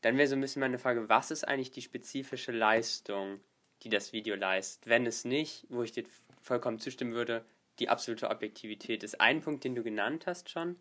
[0.02, 3.40] dann wäre so ein bisschen meine Frage, was ist eigentlich die spezifische Leistung,
[3.82, 4.88] die das Video leistet?
[4.88, 6.06] Wenn es nicht, wo ich dir
[6.44, 7.44] vollkommen zustimmen würde,
[7.80, 9.20] die absolute Objektivität ist.
[9.20, 10.76] Ein Punkt, den du genannt hast schon,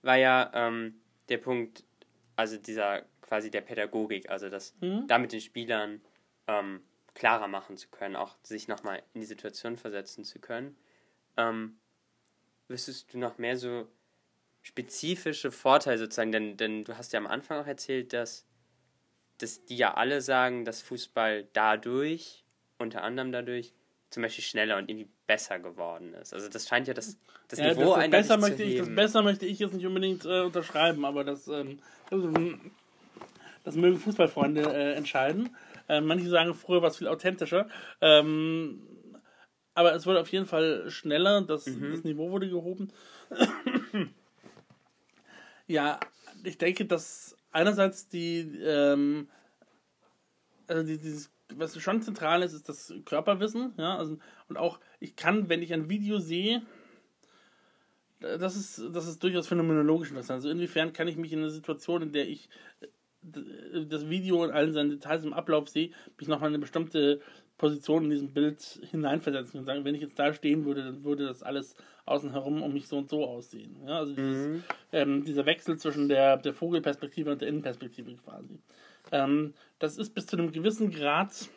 [0.00, 1.84] war ja ähm, der Punkt,
[2.34, 5.06] also dieser quasi der Pädagogik, also das mhm.
[5.06, 6.00] damit den Spielern
[6.46, 6.80] ähm,
[7.14, 10.76] klarer machen zu können, auch sich nochmal in die Situation versetzen zu können.
[11.36, 11.78] Ähm,
[12.68, 13.88] wüsstest du noch mehr so
[14.62, 18.46] spezifische Vorteile sozusagen, denn, denn du hast ja am Anfang auch erzählt, dass,
[19.38, 22.44] dass die ja alle sagen, dass Fußball dadurch,
[22.78, 23.72] unter anderem dadurch,
[24.10, 26.32] zum Beispiel schneller und irgendwie besser geworden ist.
[26.32, 27.18] Also das scheint ja das,
[27.48, 30.42] das ja, Niveau das, besser möchte ich, Das besser möchte ich jetzt nicht unbedingt äh,
[30.42, 31.80] unterschreiben, aber das, ähm,
[33.66, 35.50] das mögen Fußballfreunde äh, entscheiden.
[35.88, 37.68] Äh, manche sagen, früher war es viel authentischer.
[38.00, 38.80] Ähm,
[39.74, 41.90] aber es wurde auf jeden Fall schneller, das, mhm.
[41.90, 42.92] das Niveau wurde gehoben.
[45.66, 45.98] ja,
[46.44, 49.28] ich denke, dass einerseits die, ähm,
[50.68, 54.16] also dieses, was schon zentral ist, ist das Körperwissen, ja, also,
[54.48, 56.62] und auch, ich kann, wenn ich ein Video sehe,
[58.20, 60.36] das ist, das ist durchaus phänomenologisch interessant.
[60.36, 62.48] Also inwiefern kann ich mich in einer Situation, in der ich
[63.88, 67.20] das Video und allen seinen Details im Ablauf sehe, mich nochmal in eine bestimmte
[67.58, 68.60] Position in diesem Bild
[68.90, 71.74] hineinversetzen und sagen, wenn ich jetzt da stehen würde, dann würde das alles
[72.04, 73.76] außen herum um mich so und so aussehen.
[73.86, 74.64] Ja, also dieses, mhm.
[74.92, 78.60] ähm, dieser Wechsel zwischen der, der Vogelperspektive und der Innenperspektive quasi.
[79.10, 81.48] Ähm, das ist bis zu einem gewissen Grad,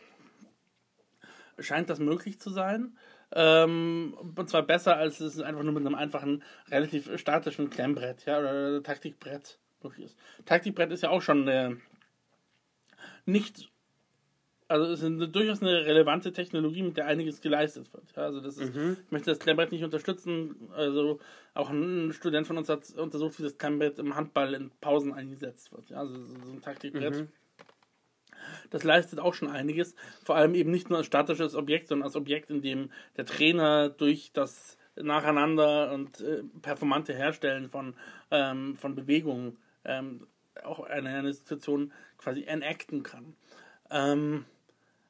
[1.60, 2.98] scheint das möglich zu sein.
[3.32, 8.40] Ähm, und zwar besser, als es einfach nur mit einem einfachen, relativ statischen Klemmbrett ja,
[8.40, 9.60] oder Taktikbrett
[10.00, 10.18] ist.
[10.46, 11.76] Taktikbrett ist ja auch schon äh,
[13.26, 13.70] nicht
[14.70, 18.06] also es ist eine, durchaus eine relevante Technologie, mit der einiges geleistet wird.
[18.16, 18.98] Ja, also das ist, mhm.
[19.04, 20.70] ich möchte das Klemmbrett nicht unterstützen.
[20.76, 21.20] Also
[21.56, 25.72] auch ein Student von uns hat untersucht, wie das Klemmbrett im Handball in Pausen eingesetzt
[25.72, 25.90] wird.
[25.90, 27.16] Ja, also so ein Taktikbrett.
[27.16, 27.28] Mhm.
[28.70, 29.96] Das leistet auch schon einiges.
[30.24, 33.90] Vor allem eben nicht nur als statisches Objekt, sondern als Objekt, in dem der Trainer
[33.90, 37.96] durch das Nacheinander und äh, performante Herstellen von,
[38.30, 40.28] ähm, von Bewegungen ähm,
[40.64, 43.36] auch eine, eine Situation quasi enacten kann.
[43.90, 44.46] Ähm,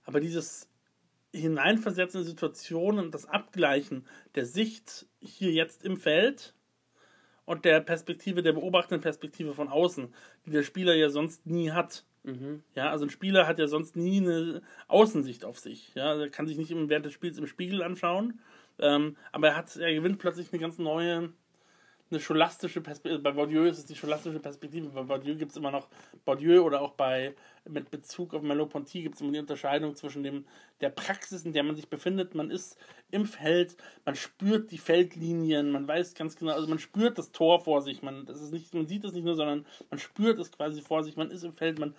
[0.05, 0.69] aber dieses
[1.33, 4.05] Hineinversetzen in Situationen, das Abgleichen
[4.35, 6.53] der Sicht hier jetzt im Feld
[7.45, 10.13] und der Perspektive, der beobachtenden Perspektive von außen,
[10.45, 12.05] die der Spieler ja sonst nie hat.
[12.23, 12.63] Mhm.
[12.75, 15.93] Ja, also ein Spieler hat ja sonst nie eine Außensicht auf sich.
[15.95, 18.39] Ja, er kann sich nicht während des Spiels im Spiegel anschauen,
[18.79, 21.31] ähm, aber er hat, er gewinnt plötzlich eine ganz neue
[22.11, 23.21] eine scholastische Perspektive.
[23.21, 24.89] Bei Bourdieu ist es die scholastische Perspektive.
[24.89, 25.87] Bei Bourdieu gibt es immer noch
[26.25, 27.35] Bourdieu oder auch bei
[27.67, 30.45] mit Bezug auf Merleau-Ponty gibt es immer die Unterscheidung zwischen dem
[30.81, 32.35] der Praxis, in der man sich befindet.
[32.35, 32.77] Man ist
[33.11, 37.59] im Feld, man spürt die Feldlinien, man weiß ganz genau, also man spürt das Tor
[37.59, 38.01] vor sich.
[38.01, 41.03] Man, das ist nicht, man sieht es nicht nur, sondern man spürt es quasi vor
[41.03, 41.15] sich.
[41.15, 41.95] Man ist im Feld, man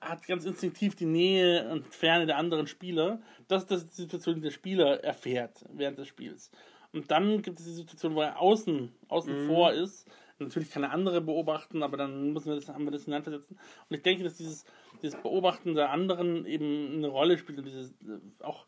[0.00, 3.20] hat ganz instinktiv die Nähe und Ferne der anderen Spieler.
[3.48, 6.50] Das ist die Situation, die der Spieler erfährt während des Spiels.
[6.92, 9.46] Und dann gibt es die Situation, wo er außen, außen mhm.
[9.46, 10.08] vor ist.
[10.38, 13.58] Natürlich kann er andere beobachten, aber dann müssen wir das, haben wir das hineinversetzen.
[13.88, 14.64] Und ich denke, dass dieses,
[15.02, 17.92] dieses Beobachten der anderen eben eine Rolle spielt und dieses,
[18.40, 18.66] auch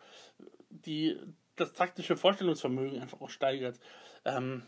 [0.68, 1.16] die,
[1.56, 3.78] das taktische Vorstellungsvermögen einfach auch steigert.
[4.24, 4.64] Ähm,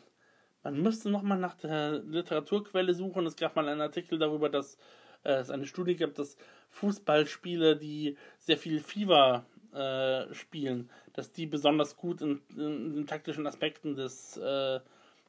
[0.63, 3.27] man müsste nochmal nach der Literaturquelle suchen.
[3.27, 4.79] Es gab mal einen Artikel darüber, dass
[5.25, 6.37] äh, es eine Studie gibt, dass
[6.71, 13.47] Fußballspiele, die sehr viel Fieber äh, spielen, dass die besonders gut in, in den taktischen
[13.47, 14.81] Aspekten des, äh,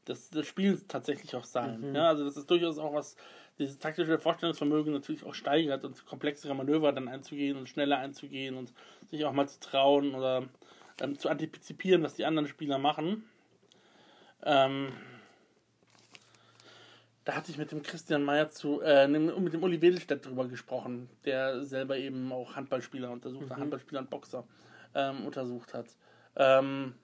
[0.08, 1.90] des, des Spiels tatsächlich auch sein.
[1.90, 1.96] Mhm.
[1.96, 3.16] Ja, also das ist durchaus auch was,
[3.60, 8.74] dieses taktische Vorstellungsvermögen natürlich auch steigert und komplexere Manöver dann einzugehen und schneller einzugehen und
[9.12, 10.44] sich auch mal zu trauen oder
[11.02, 13.24] ähm, zu antizipieren, was die anderen Spieler machen.
[14.44, 14.92] Ähm,
[17.26, 21.10] da hatte ich mit dem Christian Meyer zu, äh, mit dem Uli Wedelstedt drüber gesprochen,
[21.26, 23.62] der selber eben auch Handballspieler untersucht hat, mhm.
[23.62, 24.44] Handballspieler und Boxer
[24.94, 25.88] ähm, untersucht hat.
[26.36, 26.96] Ähm,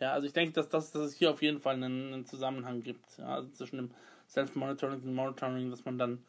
[0.00, 2.82] ja, also ich denke, dass, das, dass es hier auf jeden Fall einen, einen Zusammenhang
[2.82, 3.90] gibt, ja, also zwischen dem
[4.28, 6.24] Self-Monitoring und Monitoring, dass man dann,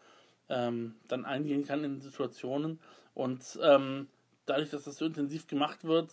[0.50, 2.80] ähm, dann eingehen kann in Situationen
[3.14, 4.08] und ähm,
[4.48, 6.10] dadurch, dass das so intensiv gemacht wird,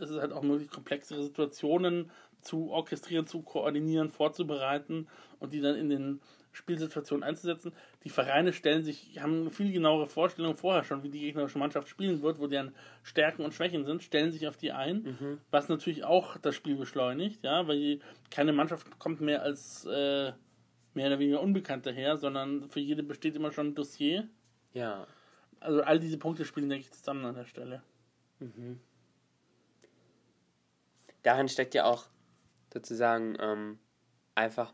[0.00, 5.76] ist es halt auch möglich, komplexere Situationen zu orchestrieren, zu koordinieren, vorzubereiten und die dann
[5.76, 6.20] in den
[6.52, 7.72] Spielsituationen einzusetzen.
[8.04, 11.88] Die Vereine stellen sich, haben eine viel genauere Vorstellung vorher schon, wie die gegnerische Mannschaft
[11.88, 15.38] spielen wird, wo deren Stärken und Schwächen sind, stellen sich auf die ein, mhm.
[15.50, 20.32] was natürlich auch das Spiel beschleunigt, ja, weil keine Mannschaft kommt mehr als äh,
[20.94, 24.28] mehr oder weniger unbekannt daher, sondern für jede besteht immer schon ein Dossier.
[24.72, 25.06] Ja.
[25.60, 27.82] Also all diese Punkte spielen, denke ich, zusammen an der Stelle.
[28.40, 28.80] Mhm.
[31.22, 32.06] Darin steckt ja auch
[32.72, 33.78] sozusagen ähm,
[34.34, 34.72] einfach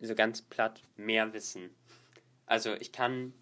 [0.00, 1.70] so ganz platt mehr Wissen.
[2.46, 3.32] Also ich kann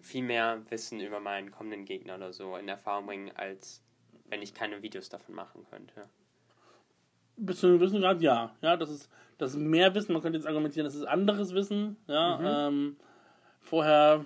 [0.00, 3.82] viel mehr Wissen über meinen kommenden Gegner oder so in Erfahrung bringen, als
[4.28, 6.08] wenn ich keine Videos davon machen könnte.
[7.36, 8.54] Bis zu einem gewissen Grad ja.
[8.60, 10.12] Ja, das ist, das ist mehr Wissen.
[10.12, 11.96] Man könnte jetzt argumentieren, das ist anderes Wissen.
[12.08, 12.46] Ja, mhm.
[12.46, 12.96] ähm,
[13.60, 14.24] vorher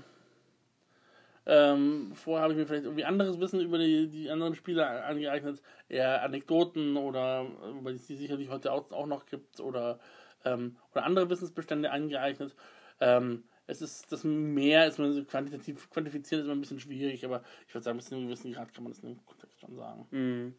[1.47, 5.61] ähm, vorher habe ich mir vielleicht irgendwie anderes Wissen über die, die anderen Spieler angeeignet,
[5.89, 7.47] eher Anekdoten oder
[7.83, 9.99] weil es die sicherlich heute auch, auch noch gibt oder,
[10.45, 12.55] ähm, oder andere Wissensbestände angeeignet.
[13.01, 17.43] Ähm, es ist das mehr, ist man quantitativ quantifizieren ist immer ein bisschen schwierig, aber
[17.67, 19.75] ich würde sagen, bis zu einem gewissen Grad kann man das in dem Kontext schon
[19.75, 20.07] sagen.
[20.11, 20.55] Mhm.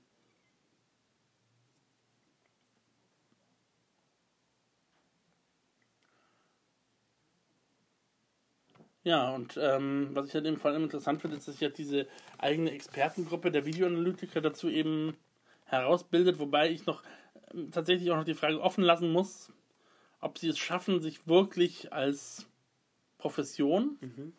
[9.03, 11.69] Ja, und ähm, was ich halt eben vor allem interessant finde, ist, dass sich ja
[11.69, 15.17] diese eigene Expertengruppe der Videoanalytiker dazu eben
[15.65, 17.03] herausbildet, wobei ich noch
[17.53, 19.51] ähm, tatsächlich auch noch die Frage offen lassen muss,
[20.21, 22.47] ob sie es schaffen, sich wirklich als
[23.17, 24.33] Profession mhm.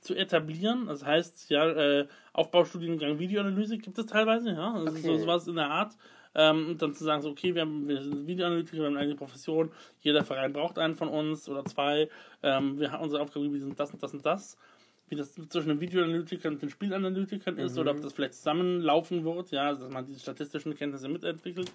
[0.00, 0.86] zu etablieren.
[0.86, 5.02] Das heißt, ja, äh, Aufbaustudiengang Videoanalyse gibt es teilweise, ja, also okay.
[5.02, 5.96] so sowas in der Art.
[6.34, 9.14] Ähm, und dann zu sagen, so, okay, wir, haben, wir sind Videoanalytiker, wir haben eine
[9.14, 9.70] Profession,
[10.00, 12.08] jeder Verein braucht einen von uns oder zwei.
[12.42, 14.56] Ähm, wir haben unsere Aufgabe, wir sind das und das und das.
[15.08, 17.80] Wie das zwischen den Videoanalytikern und den Spielanalytikern ist mhm.
[17.80, 21.70] oder ob das vielleicht zusammenlaufen wird, ja, dass man diese statistischen Kenntnisse mitentwickelt.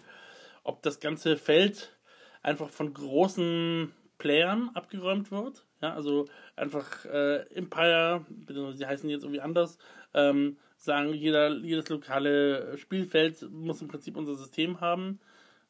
[0.63, 1.95] Ob das ganze Feld
[2.41, 5.65] einfach von großen Playern abgeräumt wird.
[5.81, 8.25] Ja, also einfach äh, Empire,
[8.73, 9.77] sie heißen jetzt irgendwie anders,
[10.13, 15.19] ähm, sagen, jeder, jedes lokale Spielfeld muss im Prinzip unser System haben.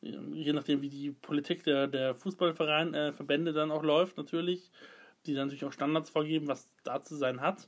[0.02, 4.72] Je nachdem, wie die Politik der, der Fußballvereine, äh, Verbände dann auch läuft, natürlich.
[5.26, 7.68] Die dann natürlich auch Standards vorgeben, was da zu sein hat.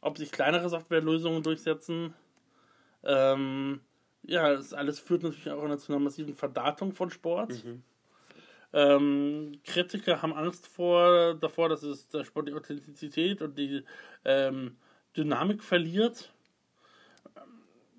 [0.00, 2.14] Ob sich kleinere Softwarelösungen durchsetzen.
[3.04, 3.80] Ähm,
[4.22, 7.64] ja, das alles führt natürlich auch zu einer massiven Verdatung von Sport.
[7.64, 7.82] Mhm.
[8.72, 13.84] Ähm, Kritiker haben Angst vor, davor, dass es der Sport die Authentizität und die
[14.24, 14.76] ähm,
[15.16, 16.32] Dynamik verliert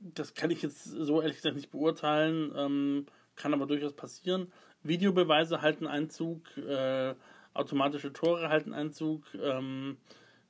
[0.01, 4.51] das kann ich jetzt so ehrlich gesagt nicht beurteilen, ähm, kann aber durchaus passieren.
[4.83, 7.15] Videobeweise halten Einzug, äh,
[7.53, 9.25] automatische Tore halten Einzug.
[9.35, 9.97] Ähm,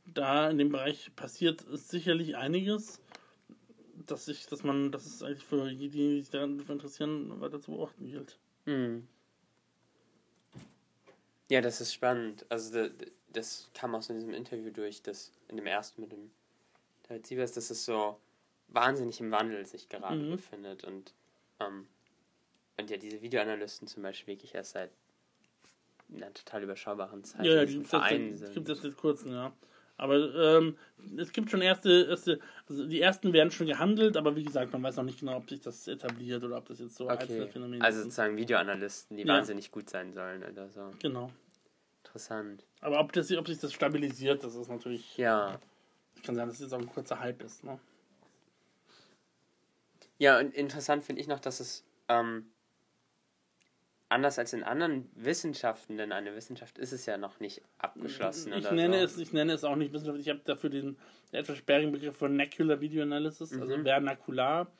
[0.05, 3.01] da in dem Bereich passiert sicherlich einiges,
[4.05, 7.71] dass ich, dass man, das ist eigentlich für die, die sich daran interessieren, weiter zu
[7.71, 8.37] beobachten gilt.
[8.65, 9.07] Mhm.
[11.49, 12.45] Ja, das ist spannend.
[12.49, 12.91] Also das,
[13.31, 16.31] das kam auch so in diesem Interview durch, dass in dem ersten mit dem
[17.07, 18.19] David Siebers, dass es so
[18.71, 20.31] wahnsinnig im Wandel sich gerade mhm.
[20.31, 21.13] befindet und,
[21.59, 21.87] ähm,
[22.77, 24.91] und ja diese Videoanalysten zum Beispiel wirklich erst seit
[26.13, 27.79] einer total überschaubaren Zeit ja, ja, die
[28.53, 29.53] gibt es jetzt kurzen, ja.
[29.97, 30.77] Aber ähm,
[31.17, 32.39] es gibt schon erste, erste,
[32.69, 35.49] also die ersten werden schon gehandelt, aber wie gesagt, man weiß noch nicht genau, ob
[35.49, 37.17] sich das etabliert oder ob das jetzt so okay.
[37.19, 39.33] einzelne Phänomene Also sozusagen Videoanalysten, die ja.
[39.33, 40.89] wahnsinnig gut sein sollen oder so.
[40.99, 41.29] Genau.
[42.05, 42.65] Interessant.
[42.79, 45.17] Aber ob, das, ob sich das stabilisiert, das ist natürlich.
[45.17, 45.59] Ja.
[46.23, 47.77] Kann sein, dass es jetzt auch ein kurzer Hype ist, ne?
[50.19, 52.51] Ja, und interessant finde ich noch, dass es ähm,
[54.09, 58.53] anders als in anderen Wissenschaften, denn eine Wissenschaft ist es ja noch nicht abgeschlossen.
[58.53, 59.05] Ich, nenne, so.
[59.05, 60.19] es, ich nenne es auch nicht Wissenschaft.
[60.19, 60.97] Ich habe dafür den
[61.31, 63.71] etwas sperrigen Begriff Vernacular Video Analysis, also mhm.
[63.71, 64.71] also vernakular.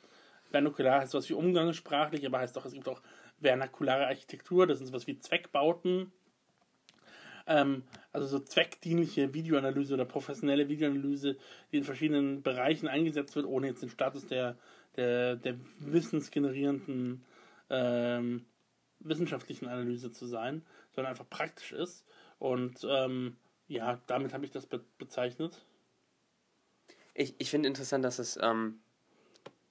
[0.50, 3.00] Vernakular heißt was wie umgangssprachlich, aber heißt doch, es gibt auch
[3.40, 6.12] vernakulare Architektur, das sind sowas wie Zweckbauten.
[7.46, 11.36] Ähm, also so zweckdienliche Videoanalyse oder professionelle Videoanalyse,
[11.72, 14.56] die in verschiedenen Bereichen eingesetzt wird, ohne jetzt den Status der
[14.96, 17.24] der, der wissensgenerierenden
[17.70, 18.44] ähm,
[19.00, 20.62] wissenschaftlichen Analyse zu sein,
[20.92, 22.04] sondern einfach praktisch ist.
[22.38, 23.36] Und ähm,
[23.68, 25.64] ja, damit habe ich das be bezeichnet.
[27.14, 28.80] Ich, ich finde interessant, dass es, ähm,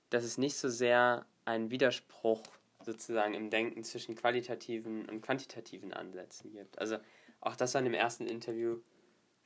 [0.09, 2.43] dass es nicht so sehr einen Widerspruch
[2.85, 6.79] sozusagen im Denken zwischen qualitativen und quantitativen Ansätzen gibt.
[6.79, 6.97] Also
[7.41, 8.77] auch das an dem ersten Interview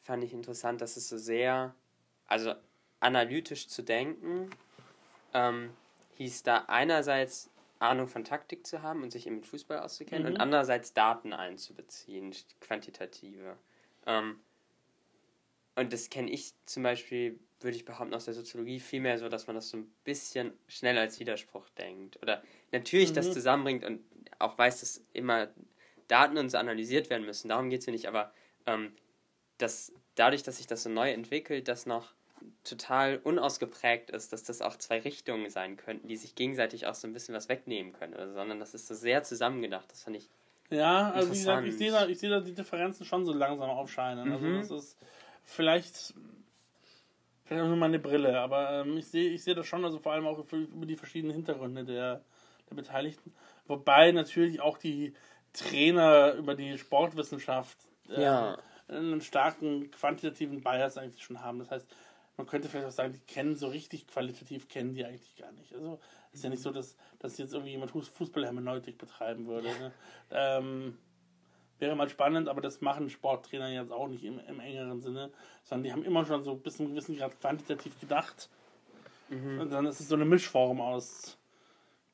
[0.01, 1.75] fand ich interessant, dass es so sehr,
[2.25, 2.53] also
[2.99, 4.49] analytisch zu denken
[5.33, 5.71] ähm,
[6.17, 10.33] hieß da einerseits Ahnung von Taktik zu haben und sich eben mit Fußball auszukennen mhm.
[10.33, 13.57] und andererseits Daten einzubeziehen, quantitative.
[14.05, 14.39] Ähm,
[15.75, 19.47] und das kenne ich zum Beispiel, würde ich behaupten, aus der Soziologie vielmehr so, dass
[19.47, 22.21] man das so ein bisschen schnell als Widerspruch denkt.
[22.21, 23.15] Oder natürlich mhm.
[23.15, 24.01] das zusammenbringt und
[24.39, 25.49] auch weiß, dass immer
[26.07, 27.49] Daten und so analysiert werden müssen.
[27.49, 28.33] Darum geht es mir nicht, aber
[28.65, 28.93] ähm,
[29.57, 32.13] dass dadurch, dass sich das so neu entwickelt, dass noch
[32.63, 37.07] total unausgeprägt ist, dass das auch zwei Richtungen sein könnten, die sich gegenseitig auch so
[37.07, 39.91] ein bisschen was wegnehmen können, also, sondern das ist so sehr zusammengedacht.
[39.91, 40.29] Das fand ich.
[40.69, 44.31] Ja, also wie gesagt, ich sehe da, ich da die Differenzen schon so langsam aufscheinen.
[44.31, 44.57] Also mhm.
[44.57, 44.97] Also das ist
[45.43, 46.13] vielleicht
[47.45, 50.13] vielleicht auch nur meine Brille, aber ähm, ich sehe ich sehe das schon, also vor
[50.13, 52.23] allem auch über die verschiedenen Hintergründe der,
[52.69, 53.33] der Beteiligten.
[53.67, 55.13] Wobei natürlich auch die
[55.53, 57.77] Trainer über die Sportwissenschaft
[58.09, 58.57] äh, ja.
[58.87, 61.59] einen starken quantitativen Bias eigentlich schon haben.
[61.59, 61.87] Das heißt,
[62.37, 65.73] man könnte vielleicht auch sagen, die kennen so richtig qualitativ, kennen die eigentlich gar nicht.
[65.73, 65.99] Also
[66.31, 69.67] es ist ja nicht so, dass, dass jetzt irgendwie jemand Fußballhermeneutik betreiben würde.
[69.67, 69.91] Ne?
[70.31, 70.97] Ähm,
[71.79, 75.31] wäre mal spannend, aber das machen Sporttrainer jetzt auch nicht im, im engeren Sinne,
[75.63, 78.49] sondern die haben immer schon so bis zu einem gewissen Grad quantitativ gedacht.
[79.29, 79.59] Mhm.
[79.59, 81.37] Und dann ist es so eine Mischform aus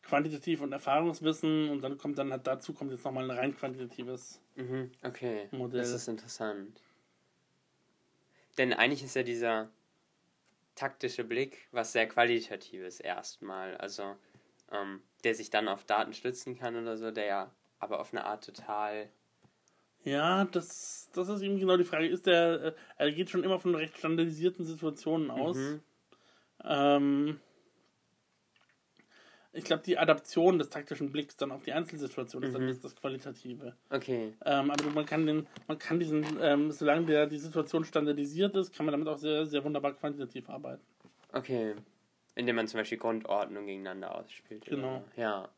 [0.02, 4.42] quantitativ und Erfahrungswissen und dann kommt dann halt dazu kommt jetzt nochmal ein rein quantitatives
[4.56, 4.92] mhm.
[5.04, 5.48] okay.
[5.52, 5.82] Modell.
[5.82, 6.82] Das ist interessant.
[8.58, 9.70] Denn eigentlich ist ja dieser
[10.80, 13.76] taktische Blick was sehr Qualitatives erstmal.
[13.78, 14.16] Also
[14.72, 18.26] ähm, der sich dann auf Daten stützen kann oder so, der ja aber auf eine
[18.26, 19.10] Art total
[20.04, 22.08] Ja, das, das ist eben genau die Frage.
[22.08, 25.58] Ist der, äh, er geht schon immer von recht standardisierten Situationen aus.
[25.58, 25.82] Mhm.
[26.64, 27.40] Ähm,
[29.52, 32.68] ich glaube, die Adaption des taktischen Blicks dann auf die Einzelsituation ist dann Mhm.
[32.68, 33.76] das, das Qualitative.
[33.89, 34.34] Okay.
[34.45, 38.74] Ähm, aber man kann den, man kann diesen, ähm, solange der, die Situation standardisiert ist,
[38.76, 40.84] kann man damit auch sehr, sehr wunderbar quantitativ arbeiten.
[41.34, 41.76] Okay.
[42.36, 44.66] Indem man zum Beispiel Grundordnung gegeneinander ausspielt.
[44.66, 44.97] Genau.
[44.97, 45.04] Oder?
[45.16, 45.50] Ja.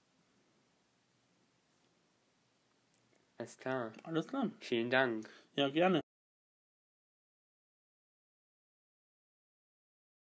[3.38, 3.92] Alles klar.
[4.04, 4.50] Alles klar.
[4.60, 5.30] Vielen Dank.
[5.56, 6.00] Ja, gerne.